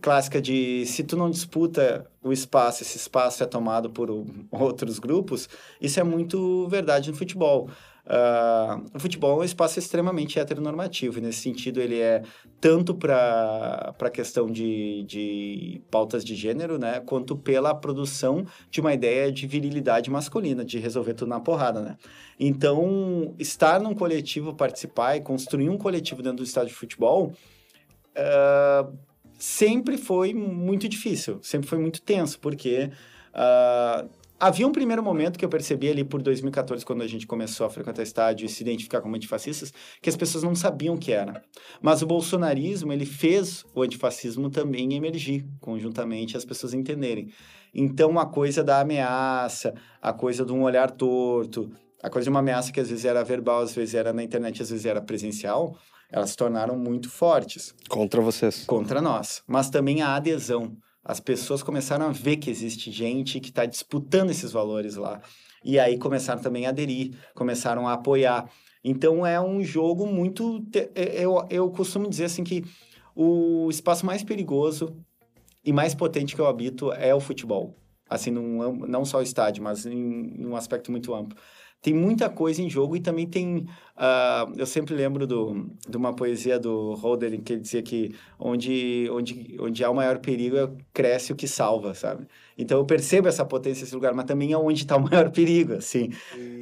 [0.00, 4.08] clássica de se tu não disputa o espaço, esse espaço é tomado por
[4.50, 5.48] outros grupos,
[5.80, 7.68] isso é muito verdade no futebol.
[8.06, 12.22] Uh, o futebol é um espaço extremamente heteronormativo, e nesse sentido ele é
[12.60, 18.94] tanto para a questão de, de pautas de gênero, né, quanto pela produção de uma
[18.94, 21.96] ideia de virilidade masculina, de resolver tudo na porrada, né.
[22.38, 27.32] Então, estar num coletivo, participar e construir um coletivo dentro do estádio de futebol
[28.16, 28.96] uh,
[29.36, 32.90] sempre foi muito difícil, sempre foi muito tenso, porque
[33.34, 34.08] uh,
[34.38, 37.70] Havia um primeiro momento que eu percebi ali por 2014, quando a gente começou a
[37.70, 39.72] frequentar estádio e se identificar como antifascistas,
[40.02, 41.42] que as pessoas não sabiam o que era.
[41.80, 47.32] Mas o bolsonarismo, ele fez o antifascismo também emergir, conjuntamente, as pessoas entenderem.
[47.74, 51.70] Então, a coisa da ameaça, a coisa de um olhar torto,
[52.02, 54.60] a coisa de uma ameaça que às vezes era verbal, às vezes era na internet,
[54.60, 55.78] às vezes era presencial,
[56.12, 57.74] elas se tornaram muito fortes.
[57.88, 58.64] Contra vocês.
[58.66, 59.42] Contra nós.
[59.46, 60.76] Mas também a adesão
[61.06, 65.22] as pessoas começaram a ver que existe gente que está disputando esses valores lá.
[65.64, 68.50] E aí começaram também a aderir, começaram a apoiar.
[68.82, 70.66] Então é um jogo muito.
[70.96, 72.64] É, eu, eu costumo dizer assim que
[73.14, 74.96] o espaço mais perigoso
[75.64, 77.76] e mais potente que eu habito é o futebol.
[78.10, 81.38] Assim, num, não só o estádio, mas em, em um aspecto muito amplo
[81.82, 83.58] tem muita coisa em jogo e também tem.
[83.96, 89.08] Uh, eu sempre lembro do, de uma poesia do Holder que ele dizia que onde,
[89.12, 92.26] onde, onde há o maior perigo cresce o que salva, sabe?
[92.58, 95.74] Então eu percebo essa potência desse lugar, mas também é onde está o maior perigo,
[95.74, 96.10] assim.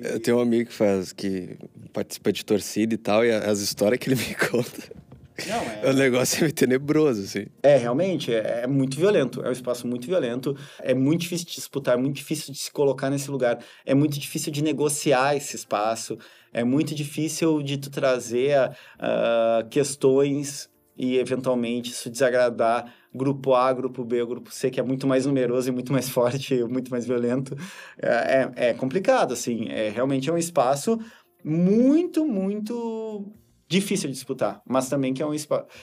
[0.02, 1.56] Eu tenho um amigo que faz que
[1.92, 5.04] participa de torcida e tal, e as histórias que ele me conta.
[5.46, 5.90] Não, é...
[5.90, 7.46] O negócio é meio tenebroso, assim.
[7.62, 9.42] É, realmente, é, é, muito violento.
[9.42, 10.56] É um espaço muito violento.
[10.80, 13.58] É muito difícil de disputar, é muito difícil de se colocar nesse lugar.
[13.84, 16.16] É muito difícil de negociar esse espaço.
[16.52, 24.04] É muito difícil de tu trazer uh, questões e, eventualmente, isso desagradar grupo A, grupo
[24.04, 27.56] B, grupo C, que é muito mais numeroso e muito mais forte, muito mais violento.
[28.00, 29.68] É, é, é complicado, assim.
[29.68, 30.98] É, realmente é um espaço
[31.44, 33.32] muito, muito
[33.68, 35.32] difícil de disputar, mas também que é um,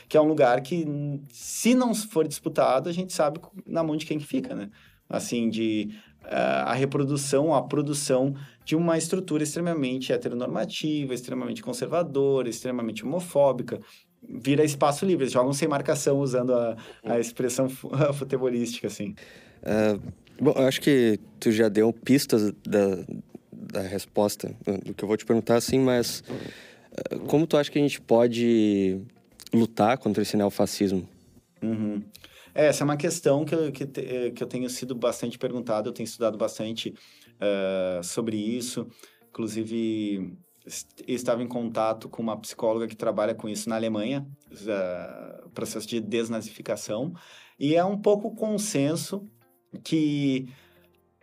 [0.08, 0.86] que é um lugar que,
[1.32, 4.70] se não for disputado, a gente sabe na mão de quem que fica, né?
[5.10, 5.90] Assim, de
[6.24, 13.80] uh, a reprodução, a produção de uma estrutura extremamente heteronormativa, extremamente conservadora, extremamente homofóbica,
[14.22, 17.68] vira espaço livre, eles jogam sem marcação, usando a, a expressão
[18.14, 19.16] futebolística, assim.
[19.64, 20.00] Uh,
[20.40, 23.04] bom, eu acho que tu já deu pistas da,
[23.52, 24.56] da resposta
[24.86, 26.24] do que eu vou te perguntar, assim, mas...
[27.28, 29.02] Como tu acha que a gente pode
[29.54, 31.08] lutar contra esse neofascismo?
[31.62, 32.04] Uhum.
[32.54, 35.90] É, essa é uma questão que, eu, que, eh, que eu tenho sido bastante perguntado,
[35.90, 38.88] eu tenho estudado bastante uh, sobre isso.
[39.30, 40.38] Inclusive,
[41.08, 46.02] estava em contato com uma psicóloga que trabalha com isso na Alemanha, uh, processo de
[46.02, 47.14] desnazificação,
[47.58, 49.26] e é um pouco consenso
[49.84, 50.50] que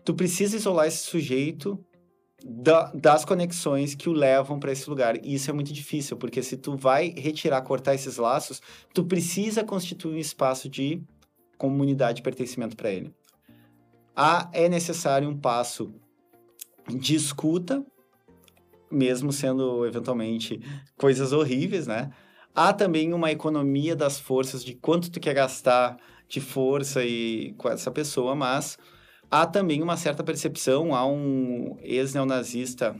[0.05, 1.79] tu precisa isolar esse sujeito
[2.45, 5.17] da, das conexões que o levam para esse lugar.
[5.25, 8.63] E isso é muito difícil, porque se tu vai retirar, cortar esses laços,
[8.95, 11.03] tu precisa constituir um espaço de
[11.57, 13.13] comunidade de pertencimento para ele.
[14.15, 15.93] Há, é necessário um passo
[16.89, 17.85] de escuta,
[18.91, 20.61] mesmo sendo eventualmente
[20.97, 22.11] coisas horríveis, né?
[22.55, 25.97] Há também uma economia das forças de quanto tu quer gastar
[26.29, 28.79] de força e com essa pessoa, mas
[29.31, 32.97] Há também uma certa percepção, há um ex-neonazista,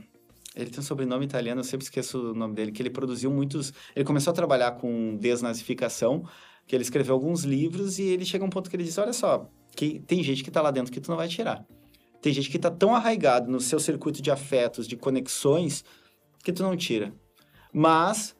[0.55, 3.73] ele tem um sobrenome italiano, eu sempre esqueço o nome dele, que ele produziu muitos...
[3.95, 6.23] Ele começou a trabalhar com desnazificação,
[6.67, 9.13] que ele escreveu alguns livros e ele chega a um ponto que ele diz, olha
[9.13, 11.65] só, que tem gente que está lá dentro que tu não vai tirar.
[12.21, 15.83] Tem gente que está tão arraigado no seu circuito de afetos, de conexões,
[16.43, 17.13] que tu não tira.
[17.73, 18.35] Mas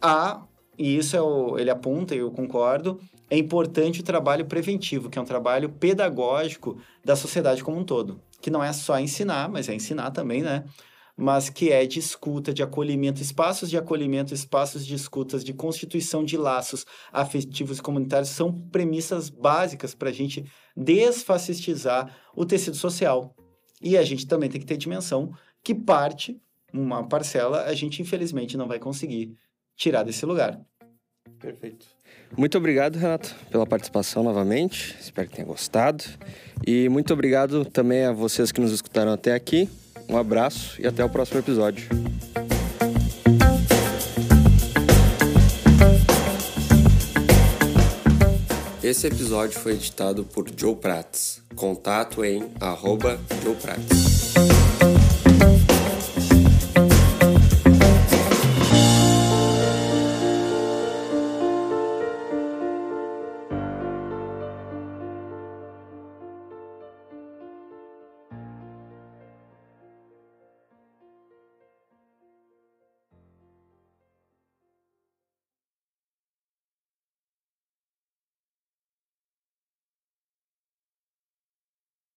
[0.00, 0.46] há,
[0.78, 3.00] e isso é o, ele aponta e eu concordo,
[3.30, 8.20] é importante o trabalho preventivo, que é um trabalho pedagógico da sociedade como um todo.
[8.40, 10.64] Que não é só ensinar, mas é ensinar também, né?
[11.16, 16.24] Mas que é de escuta, de acolhimento, espaços de acolhimento, espaços de escutas, de constituição
[16.24, 20.44] de laços afetivos e comunitários são premissas básicas para a gente
[20.76, 23.34] desfascistizar o tecido social.
[23.82, 26.40] E a gente também tem que ter dimensão que parte,
[26.72, 29.36] uma parcela, a gente infelizmente não vai conseguir
[29.76, 30.60] tirar desse lugar.
[31.38, 31.97] Perfeito.
[32.36, 34.96] Muito obrigado, Renato, pela participação novamente.
[35.00, 36.04] Espero que tenha gostado.
[36.66, 39.68] E muito obrigado também a vocês que nos escutaram até aqui.
[40.08, 41.88] Um abraço e até o próximo episódio.
[48.82, 51.42] Esse episódio foi editado por Joe Prats.
[51.54, 54.07] Contato em arroba Joe Prats.